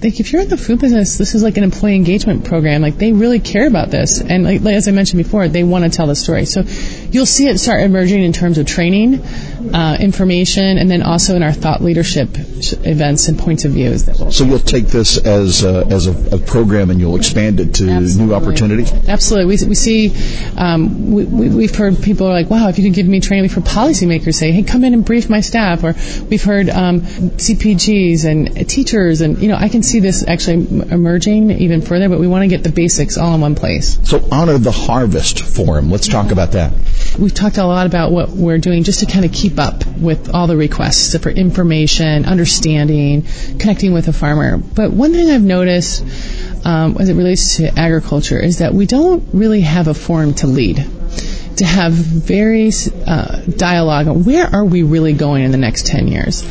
like 0.05 0.21
if 0.21 0.33
you're 0.33 0.43
in 0.43 0.49
the 0.49 0.57
food 0.57 0.81
business, 0.81 1.17
this 1.17 1.35
is 1.35 1.43
like 1.43 1.57
an 1.57 1.65
employee 1.65 1.97
engagement 1.97 2.45
program. 2.45 2.83
Like 2.83 2.99
they 2.99 3.13
really 3.13 3.41
care 3.41 3.67
about 3.67 3.91
this, 3.91 4.21
and 4.21 4.45
like, 4.45 4.75
as 4.75 4.87
I 4.87 4.91
mentioned 4.93 5.23
before, 5.23 5.49
they 5.49 5.65
want 5.65 5.85
to 5.85 5.91
tell 5.91 6.07
the 6.07 6.15
story. 6.15 6.45
So 6.45 6.63
you'll 7.11 7.27
see 7.27 7.49
it 7.49 7.59
start 7.59 7.81
emerging 7.81 8.23
in 8.23 8.33
terms 8.33 8.59
of 8.59 8.67
training, 8.67 9.25
uh, 9.73 9.97
information, 10.01 10.79
and 10.79 10.91
then 10.91 11.03
also 11.03 11.37
in 11.37 11.43
our 11.43 11.53
thought 11.53 11.83
leadership 11.83 12.29
events 12.35 13.29
and 13.29 13.39
points 13.39 13.65
of 13.65 13.73
views. 13.73 14.05
That 14.05 14.19
we'll 14.19 14.33
so 14.33 14.45
you'll 14.45 14.59
take 14.59 14.87
this 14.87 15.17
as 15.19 15.65
a, 15.65 15.87
as 15.91 16.07
a, 16.07 16.37
a, 16.37 16.39
program 16.39 16.91
and 16.91 17.01
you'll 17.01 17.17
expand 17.17 17.61
it 17.61 17.75
to 17.77 17.89
Absolutely. 17.89 18.27
new 18.27 18.35
opportunities. 18.35 18.93
Absolutely, 19.09 19.57
we, 19.57 19.69
we 19.69 19.75
see 19.75 20.13
um, 20.57 21.13
we, 21.13 21.25
we, 21.25 21.67
have 21.67 21.75
heard 21.75 22.03
people 22.03 22.27
are 22.27 22.33
like, 22.33 22.51
wow, 22.51 22.69
if 22.69 22.79
you 22.79 22.85
could 22.85 22.95
give 22.95 23.07
me 23.07 23.21
training 23.21 23.49
for 23.49 23.61
policymakers, 23.61 24.35
say, 24.35 24.53
hey, 24.53 24.63
come 24.63 24.85
in 24.85 24.95
and 24.95 25.05
brief 25.05 25.31
my 25.31 25.41
staff, 25.41 25.85
or 25.85 25.95
we've 26.27 26.43
heard 26.43 26.69
um, 26.69 27.01
CPGs 27.01 28.25
and 28.25 28.69
teachers, 28.69 29.21
and 29.21 29.39
you 29.39 29.49
know, 29.49 29.57
I 29.57 29.69
can 29.69 29.83
see 29.83 30.01
this 30.01 30.27
actually 30.27 30.67
emerging 30.91 31.51
even 31.51 31.81
further, 31.81 32.09
but 32.09 32.19
we 32.19 32.27
want 32.27 32.43
to 32.43 32.49
get 32.49 32.63
the 32.63 32.71
basics 32.71 33.17
all 33.17 33.35
in 33.35 33.41
one 33.41 33.55
place. 33.55 33.99
So 34.09 34.27
honor 34.31 34.59
the 34.59 34.73
harvest 34.73 35.41
forum. 35.41 35.91
Let's 35.91 36.09
talk 36.09 36.31
about 36.31 36.53
that. 36.53 36.73
We've 37.19 37.35
talked 37.35 37.59
a 37.59 37.67
lot 37.67 37.87
about 37.87 38.13
what 38.13 38.31
we're 38.31 38.59
doing 38.59 38.85
just 38.85 39.01
to 39.01 39.07
kind 39.07 39.25
of 39.25 39.33
keep 39.33 39.54
up 39.59 39.87
with 39.99 40.35
all 40.35 40.47
the 40.47 40.57
requests 40.57 41.17
for 41.19 41.31
information, 41.31 42.25
understanding, 42.25 43.25
connecting 43.59 43.93
with 43.93 44.09
a 44.09 44.13
farmer. 44.13 44.59
But 44.59 44.93
one 44.93 45.13
thing 45.13 45.31
I've 45.31 45.43
noticed 45.43 46.03
um, 46.65 46.97
as 46.99 47.09
it 47.09 47.15
relates 47.15 47.57
to 47.57 47.79
agriculture 47.79 48.39
is 48.39 48.59
that 48.59 48.75
we 48.75 48.87
don't 48.87 49.23
really 49.33 49.63
have 49.63 49.89
a 49.89 49.95
forum 49.95 50.35
to 50.35 50.47
lead 50.47 50.87
to 51.57 51.65
have 51.65 51.93
very 51.93 52.73
uh, 53.07 53.41
dialogue 53.43 54.09
on 54.09 54.25
where 54.25 54.47
are 54.47 54.65
we 54.65 54.83
really 54.83 55.13
going 55.13 55.45
in 55.45 55.53
the 55.53 55.59
next 55.59 55.87
10 55.87 56.09
years. 56.09 56.43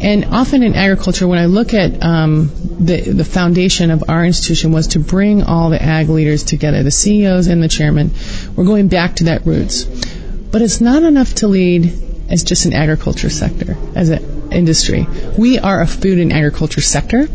And 0.00 0.26
often 0.26 0.62
in 0.62 0.74
agriculture, 0.74 1.26
when 1.26 1.38
I 1.38 1.46
look 1.46 1.74
at 1.74 2.02
um, 2.02 2.50
the, 2.78 3.00
the 3.00 3.24
foundation 3.24 3.90
of 3.90 4.04
our 4.08 4.24
institution 4.24 4.72
was 4.72 4.88
to 4.88 4.98
bring 4.98 5.42
all 5.42 5.70
the 5.70 5.82
ag 5.82 6.08
leaders 6.08 6.44
together, 6.44 6.82
the 6.82 6.90
CEOs 6.90 7.46
and 7.48 7.62
the 7.62 7.68
chairman. 7.68 8.12
We're 8.54 8.64
going 8.64 8.88
back 8.88 9.16
to 9.16 9.24
that 9.24 9.46
roots. 9.46 9.84
But 9.84 10.62
it's 10.62 10.80
not 10.80 11.02
enough 11.02 11.34
to 11.36 11.48
lead 11.48 11.92
as 12.32 12.42
just 12.42 12.64
an 12.64 12.72
agriculture 12.72 13.28
sector, 13.28 13.76
as 13.94 14.08
an 14.08 14.50
industry. 14.50 15.06
We 15.36 15.58
are 15.58 15.82
a 15.82 15.86
food 15.86 16.18
and 16.18 16.32
agriculture 16.32 16.80
sector, 16.80 17.28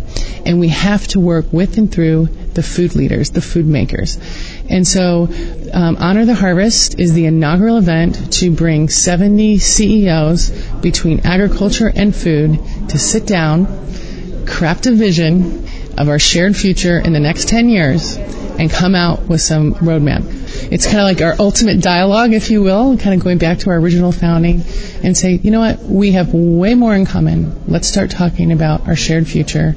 and 0.43 0.59
we 0.59 0.69
have 0.69 1.07
to 1.09 1.19
work 1.19 1.53
with 1.53 1.77
and 1.77 1.91
through 1.91 2.29
the 2.55 2.63
food 2.63 2.95
leaders, 2.95 3.29
the 3.29 3.41
food 3.41 3.67
makers. 3.67 4.17
And 4.67 4.87
so, 4.87 5.29
um, 5.71 5.97
Honor 5.97 6.25
the 6.25 6.33
Harvest 6.33 6.99
is 6.99 7.13
the 7.13 7.25
inaugural 7.25 7.77
event 7.77 8.33
to 8.33 8.49
bring 8.49 8.89
70 8.89 9.59
CEOs 9.59 10.49
between 10.81 11.19
agriculture 11.19 11.91
and 11.95 12.15
food 12.15 12.59
to 12.89 12.97
sit 12.97 13.27
down, 13.27 13.67
craft 14.47 14.87
a 14.87 14.91
vision 14.91 15.67
of 15.95 16.09
our 16.09 16.17
shared 16.19 16.57
future 16.57 16.97
in 16.97 17.13
the 17.13 17.19
next 17.19 17.49
10 17.49 17.69
years, 17.69 18.17
and 18.17 18.71
come 18.71 18.95
out 18.95 19.27
with 19.27 19.41
some 19.41 19.75
roadmap. 19.75 20.36
It's 20.71 20.85
kind 20.85 20.99
of 20.99 21.03
like 21.03 21.21
our 21.21 21.35
ultimate 21.39 21.81
dialogue, 21.81 22.33
if 22.33 22.49
you 22.49 22.61
will, 22.61 22.97
kind 22.97 23.15
of 23.15 23.23
going 23.23 23.37
back 23.37 23.59
to 23.59 23.69
our 23.69 23.77
original 23.77 24.11
founding 24.11 24.63
and 25.03 25.17
say, 25.17 25.33
you 25.33 25.51
know 25.51 25.59
what, 25.59 25.79
we 25.83 26.13
have 26.13 26.33
way 26.33 26.75
more 26.75 26.95
in 26.95 27.05
common. 27.05 27.63
Let's 27.67 27.87
start 27.87 28.11
talking 28.11 28.51
about 28.51 28.87
our 28.87 28.95
shared 28.95 29.27
future 29.27 29.75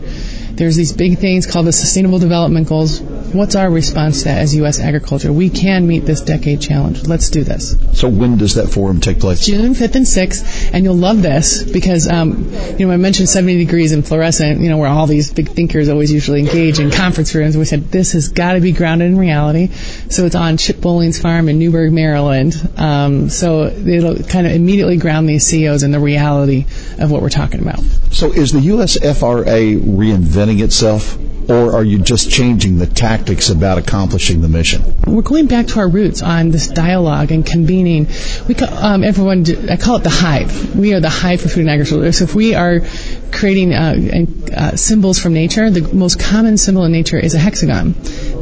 there's 0.60 0.76
these 0.76 0.92
big 0.92 1.18
things 1.18 1.46
called 1.46 1.66
the 1.66 1.72
Sustainable 1.72 2.18
Development 2.18 2.68
Goals. 2.68 3.00
What's 3.32 3.54
our 3.54 3.70
response 3.70 4.18
to 4.18 4.24
that 4.24 4.38
as 4.38 4.56
U.S. 4.56 4.80
agriculture? 4.80 5.32
We 5.32 5.50
can 5.50 5.86
meet 5.86 6.00
this 6.00 6.20
decade 6.20 6.60
challenge. 6.60 7.06
Let's 7.06 7.30
do 7.30 7.44
this. 7.44 7.76
So 7.92 8.08
when 8.08 8.38
does 8.38 8.56
that 8.56 8.68
forum 8.68 9.00
take 9.00 9.20
place? 9.20 9.46
June 9.46 9.72
5th 9.72 9.94
and 9.94 10.04
6th, 10.04 10.74
and 10.74 10.84
you'll 10.84 10.96
love 10.96 11.22
this 11.22 11.62
because, 11.62 12.08
um, 12.08 12.50
you 12.76 12.86
know, 12.86 12.92
I 12.92 12.96
mentioned 12.96 13.28
70 13.28 13.58
degrees 13.58 13.92
and 13.92 14.06
fluorescent, 14.06 14.60
you 14.60 14.68
know, 14.68 14.78
where 14.78 14.88
all 14.88 15.06
these 15.06 15.32
big 15.32 15.48
thinkers 15.48 15.88
always 15.88 16.12
usually 16.12 16.40
engage 16.40 16.80
in 16.80 16.90
conference 16.90 17.32
rooms. 17.32 17.56
We 17.56 17.64
said 17.66 17.92
this 17.92 18.12
has 18.12 18.28
got 18.28 18.54
to 18.54 18.60
be 18.60 18.72
grounded 18.72 19.12
in 19.12 19.16
reality. 19.16 19.68
So 20.08 20.26
it's 20.26 20.34
on 20.34 20.56
Chip 20.56 20.80
Bowling's 20.80 21.20
farm 21.20 21.48
in 21.48 21.60
Newburg, 21.60 21.92
Maryland. 21.92 22.54
Um, 22.76 23.30
so 23.30 23.66
it'll 23.66 24.24
kind 24.24 24.48
of 24.48 24.54
immediately 24.54 24.96
ground 24.96 25.28
these 25.28 25.46
CEOs 25.46 25.84
in 25.84 25.92
the 25.92 26.00
reality 26.00 26.66
of 26.98 27.12
what 27.12 27.22
we're 27.22 27.28
talking 27.28 27.60
about. 27.60 27.78
So 28.10 28.32
is 28.32 28.50
the 28.50 28.60
U.S. 28.60 28.98
FRA 28.98 29.44
reinventing 29.44 30.62
itself? 30.62 31.16
Or 31.50 31.74
are 31.74 31.82
you 31.82 31.98
just 31.98 32.30
changing 32.30 32.78
the 32.78 32.86
tactics 32.86 33.48
about 33.50 33.76
accomplishing 33.76 34.40
the 34.40 34.48
mission? 34.48 34.94
We're 35.04 35.22
going 35.22 35.48
back 35.48 35.66
to 35.68 35.80
our 35.80 35.88
roots 35.88 36.22
on 36.22 36.52
this 36.52 36.68
dialogue 36.68 37.32
and 37.32 37.44
convening. 37.44 38.06
We 38.46 38.54
call, 38.54 38.72
um, 38.72 39.02
everyone, 39.02 39.44
I 39.68 39.76
call 39.76 39.96
it 39.96 40.04
the 40.04 40.10
hive. 40.10 40.76
We 40.76 40.94
are 40.94 41.00
the 41.00 41.08
hive 41.08 41.40
for 41.40 41.48
food 41.48 41.62
and 41.62 41.70
agriculture. 41.70 42.12
So 42.12 42.24
if 42.24 42.36
we 42.36 42.54
are 42.54 42.82
creating 43.32 43.74
uh, 43.74 44.26
uh, 44.56 44.76
symbols 44.76 45.18
from 45.18 45.32
nature, 45.32 45.70
the 45.70 45.92
most 45.92 46.20
common 46.20 46.56
symbol 46.56 46.84
in 46.84 46.92
nature 46.92 47.18
is 47.18 47.34
a 47.34 47.38
hexagon. 47.38 47.94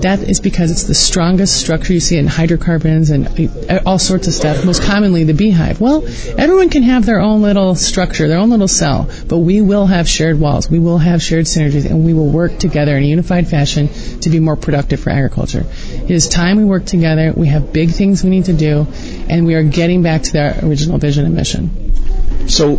That 0.03 0.21
is 0.21 0.39
because 0.39 0.71
it's 0.71 0.85
the 0.85 0.95
strongest 0.95 1.57
structure 1.57 1.93
you 1.93 2.01
see 2.01 2.17
in 2.19 2.27
hydrocarbons 2.27 3.11
and 3.11 3.27
uh, 3.69 3.81
all 3.85 3.99
sorts 3.99 4.29
of 4.29 4.33
stuff, 4.33 4.65
most 4.65 4.83
commonly 4.83 5.25
the 5.25 5.35
beehive. 5.35 5.81
Well, 5.81 6.07
everyone 6.39 6.71
can 6.71 6.85
have 6.85 7.05
their 7.05 7.21
own 7.21 7.43
little 7.43 7.75
structure, 7.75 8.29
their 8.29 8.39
own 8.39 8.51
little 8.51 8.69
cell, 8.69 9.11
but 9.27 9.39
we 9.39 9.61
will 9.61 9.87
have 9.87 10.09
shared 10.09 10.39
walls, 10.39 10.71
we 10.71 10.79
will 10.79 10.99
have 10.99 11.21
shared 11.21 11.47
synergies, 11.47 11.85
and 11.85 12.05
we 12.05 12.15
will 12.15 12.29
work 12.29 12.59
together 12.59 12.97
in 12.97 13.03
a 13.03 13.07
unified 13.07 13.49
fashion 13.49 13.89
to 14.21 14.31
be 14.31 14.39
more 14.39 14.57
productive 14.57 15.01
for 15.01 15.11
agriculture. 15.11 15.67
It 15.93 16.11
is 16.11 16.29
time 16.29 16.59
we 16.59 16.65
work 16.65 16.85
together, 16.85 17.33
we 17.37 17.49
have 17.49 17.73
big 17.73 17.91
things 17.91 18.23
we 18.23 18.31
need 18.31 18.45
to 18.45 18.53
do, 18.53 18.87
and 19.29 19.47
we 19.47 19.55
are 19.55 19.65
getting 19.65 20.03
back 20.03 20.23
to 20.23 20.39
our 20.39 20.69
original 20.69 20.99
vision 20.99 21.25
and 21.25 21.35
mission. 21.35 22.49
So, 22.49 22.77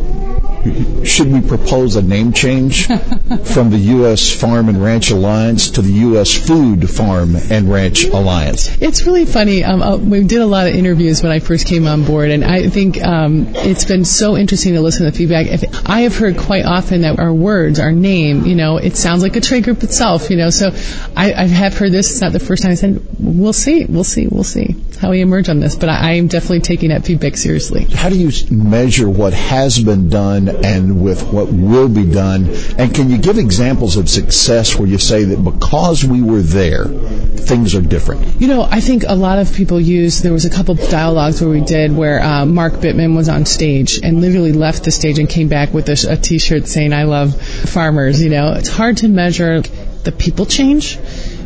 should 1.05 1.31
we 1.31 1.41
propose 1.41 1.95
a 1.95 2.01
name 2.01 2.33
change 2.33 2.87
from 3.53 3.69
the 3.69 3.79
U.S. 3.97 4.33
Farm 4.33 4.69
and 4.69 4.83
Ranch 4.83 5.11
Alliance 5.11 5.71
to 5.71 5.81
the 5.81 5.91
U.S. 5.91 6.35
Food 6.35 6.89
Farm 6.89 7.35
and 7.35 7.71
Ranch 7.71 8.05
Alliance? 8.05 8.69
It's 8.81 9.05
really 9.05 9.25
funny. 9.25 9.63
Um, 9.63 9.81
uh, 9.81 9.97
we 9.97 10.23
did 10.23 10.41
a 10.41 10.45
lot 10.45 10.67
of 10.67 10.75
interviews 10.75 11.23
when 11.23 11.31
I 11.31 11.39
first 11.39 11.67
came 11.67 11.87
on 11.87 12.03
board, 12.03 12.31
and 12.31 12.43
I 12.43 12.69
think 12.69 13.01
um, 13.01 13.55
it's 13.55 13.85
been 13.85 14.05
so 14.05 14.35
interesting 14.35 14.73
to 14.73 14.81
listen 14.81 15.05
to 15.05 15.11
the 15.11 15.17
feedback. 15.17 15.47
If, 15.47 15.89
I 15.89 16.01
have 16.01 16.15
heard 16.15 16.37
quite 16.37 16.65
often 16.65 17.01
that 17.01 17.19
our 17.19 17.33
words, 17.33 17.79
our 17.79 17.91
name, 17.91 18.45
you 18.45 18.55
know, 18.55 18.77
it 18.77 18.97
sounds 18.97 19.23
like 19.23 19.35
a 19.35 19.41
trade 19.41 19.63
group 19.63 19.83
itself, 19.83 20.29
you 20.29 20.37
know. 20.37 20.49
So 20.49 20.71
I, 21.15 21.33
I 21.33 21.45
have 21.45 21.77
heard 21.77 21.91
this. 21.91 22.11
It's 22.11 22.21
not 22.21 22.33
the 22.33 22.39
first 22.39 22.63
time 22.63 22.71
I 22.71 22.75
said, 22.75 23.05
"We'll 23.19 23.53
see, 23.53 23.85
we'll 23.85 24.03
see, 24.03 24.27
we'll 24.27 24.43
see 24.43 24.75
how 24.99 25.11
we 25.11 25.21
emerge 25.21 25.49
on 25.49 25.59
this." 25.59 25.75
But 25.75 25.89
I, 25.89 26.09
I 26.09 26.11
am 26.13 26.27
definitely 26.27 26.61
taking 26.61 26.89
that 26.89 27.05
feedback 27.05 27.37
seriously. 27.37 27.85
How 27.85 28.09
do 28.09 28.17
you 28.17 28.31
measure 28.51 29.09
what 29.09 29.33
has 29.33 29.79
been 29.79 30.09
done 30.09 30.48
and 30.63 31.01
with 31.01 31.31
what 31.31 31.51
will 31.51 31.89
be 31.89 32.05
done? 32.05 32.49
And 32.77 32.93
can 32.93 33.09
you 33.09 33.17
give 33.17 33.37
examples 33.37 33.97
of 33.97 34.09
success 34.09 34.77
where 34.77 34.87
you 34.87 34.97
say 34.97 35.23
that 35.25 35.43
because 35.43 36.03
we 36.03 36.21
were 36.21 36.41
there, 36.41 36.85
things 36.85 37.75
are 37.75 37.81
different? 37.81 38.41
You 38.41 38.47
know, 38.47 38.63
I 38.63 38.79
think 38.79 39.03
a 39.07 39.15
lot 39.15 39.39
of 39.39 39.53
people 39.53 39.79
use, 39.79 40.21
there 40.21 40.33
was 40.33 40.45
a 40.45 40.49
couple 40.49 40.75
dialogues 40.75 41.41
where 41.41 41.49
we 41.49 41.61
did 41.61 41.95
where 41.95 42.21
uh, 42.21 42.45
Mark 42.45 42.73
Bittman 42.73 43.15
was 43.15 43.29
on 43.29 43.45
stage 43.45 43.99
and 44.03 44.21
literally 44.21 44.53
left 44.53 44.83
the 44.83 44.91
stage 44.91 45.19
and 45.19 45.29
came 45.29 45.47
back 45.47 45.73
with 45.73 45.89
a, 45.89 46.07
a 46.09 46.17
t-shirt 46.17 46.67
saying, 46.67 46.93
I 46.93 47.03
love 47.03 47.39
farmers. 47.39 48.21
You 48.21 48.29
know, 48.29 48.53
it's 48.53 48.69
hard 48.69 48.97
to 48.97 49.07
measure 49.07 49.61
the 50.03 50.11
people 50.11 50.45
change 50.45 50.97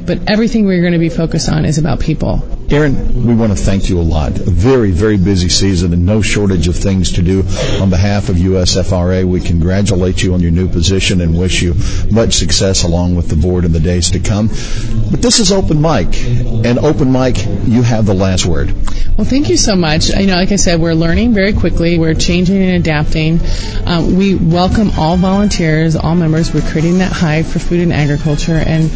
but 0.06 0.30
everything 0.30 0.66
we're 0.66 0.82
going 0.82 0.94
to 0.94 1.00
be 1.00 1.10
focused 1.10 1.50
on 1.50 1.66
is 1.66 1.78
about 1.78 2.00
people. 2.00 2.42
Erin, 2.70 3.26
we 3.28 3.36
want 3.36 3.56
to 3.56 3.64
thank 3.64 3.90
you 3.90 4.00
a 4.00 4.02
lot. 4.02 4.32
A 4.32 4.50
very, 4.50 4.92
very 4.92 5.18
busy 5.18 5.50
season 5.50 5.94
and 5.94 6.06
no 6.06 6.22
shortage 6.22 6.68
of 6.68 6.76
things 6.76 7.12
to 7.14 7.22
do. 7.22 7.44
On 7.80 7.90
behalf 7.90 8.30
of 8.30 8.38
USFRA, 8.38 9.26
we 9.26 9.42
congratulate 9.42 10.24
you 10.24 10.34
on 10.34 10.40
your 10.40 10.52
new 10.52 10.68
position 10.68 11.22
and 11.22 11.38
wish 11.38 11.62
you 11.62 11.76
much 12.10 12.34
success 12.34 12.84
along 12.84 13.16
with 13.16 13.30
the 13.30 13.36
board 13.36 13.66
in 13.66 13.74
the 13.74 13.80
days 13.80 14.10
to 14.12 14.20
come. 14.20 14.48
But 15.12 15.22
this 15.22 15.40
is 15.40 15.52
Open 15.52 15.82
Mic, 15.82 16.16
and 16.66 16.80
Open 16.80 17.12
Mic, 17.12 17.38
you 17.66 17.84
have 17.84 18.06
the 18.06 18.16
last 18.16 18.46
word. 18.46 18.74
Well, 19.18 19.28
thank 19.28 19.50
you 19.50 19.58
so 19.58 19.76
much. 19.76 20.10
You 20.10 20.26
know, 20.26 20.36
like 20.36 20.52
I 20.52 20.56
said, 20.56 20.80
we're 20.80 20.96
learning 20.96 21.36
very 21.36 21.54
quickly. 21.54 22.00
We're 22.00 22.16
changing 22.16 22.60
and 22.60 22.76
adapting. 22.78 23.40
Um, 23.86 24.18
we 24.18 24.34
welcome 24.34 24.90
all 24.98 25.18
volunteers, 25.18 25.96
all 25.96 26.16
members. 26.16 26.52
We're 26.52 26.68
creating 26.72 26.98
that 26.98 27.12
hive 27.12 27.46
for 27.46 27.60
food 27.60 27.82
and 27.82 27.94
agriculture, 27.94 28.58
and 28.58 28.90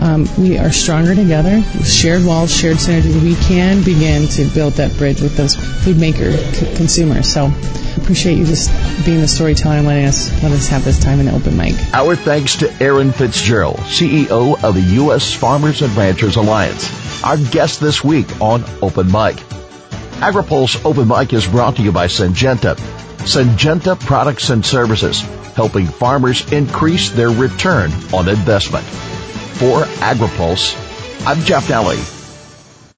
um, 0.00 0.28
we 0.38 0.58
are 0.58 0.72
stronger 0.72 1.14
together. 1.14 1.56
With 1.74 1.88
shared 1.90 2.24
walls, 2.24 2.54
shared 2.54 2.76
synergy. 2.78 3.20
We 3.22 3.36
can 3.36 3.82
begin 3.82 4.28
to 4.28 4.44
build 4.54 4.74
that 4.74 4.96
bridge 4.96 5.20
with 5.20 5.36
those 5.36 5.54
food 5.54 5.98
maker 5.98 6.32
c- 6.32 6.74
consumers. 6.76 7.32
So 7.32 7.50
appreciate 7.96 8.36
you 8.36 8.44
just 8.44 8.70
being 9.06 9.20
the 9.20 9.28
storyteller 9.28 9.76
and 9.76 9.86
letting 9.86 10.04
us 10.04 10.30
let 10.42 10.52
us 10.52 10.66
have 10.68 10.84
this 10.84 10.98
time 10.98 11.20
in 11.20 11.26
the 11.26 11.34
open 11.34 11.56
mic. 11.56 11.74
Our 11.94 12.16
thanks 12.16 12.56
to 12.56 12.72
Erin 12.82 13.12
Fitzgerald, 13.12 13.76
CEO 13.78 14.62
of 14.62 14.74
the 14.74 14.82
U.S. 15.02 15.32
Farmers 15.32 15.82
and 15.82 15.94
Ranchers 15.96 16.36
Alliance, 16.36 17.24
our 17.24 17.36
guest 17.36 17.80
this 17.80 18.02
week 18.04 18.26
on 18.40 18.64
Open 18.82 19.06
Mic. 19.10 19.36
AgriPulse 20.20 20.84
Open 20.84 21.08
Mic 21.08 21.32
is 21.32 21.46
brought 21.46 21.76
to 21.76 21.82
you 21.82 21.92
by 21.92 22.06
Syngenta. 22.06 22.76
Syngenta 23.24 23.98
Products 23.98 24.50
and 24.50 24.64
Services, 24.64 25.20
helping 25.54 25.86
farmers 25.86 26.50
increase 26.52 27.10
their 27.10 27.30
return 27.30 27.90
on 28.12 28.28
investment. 28.28 28.84
For 29.54 29.84
AgriPulse, 30.00 30.76
I'm 31.26 31.40
Jeff 31.42 31.68
Nalley. 31.68 32.23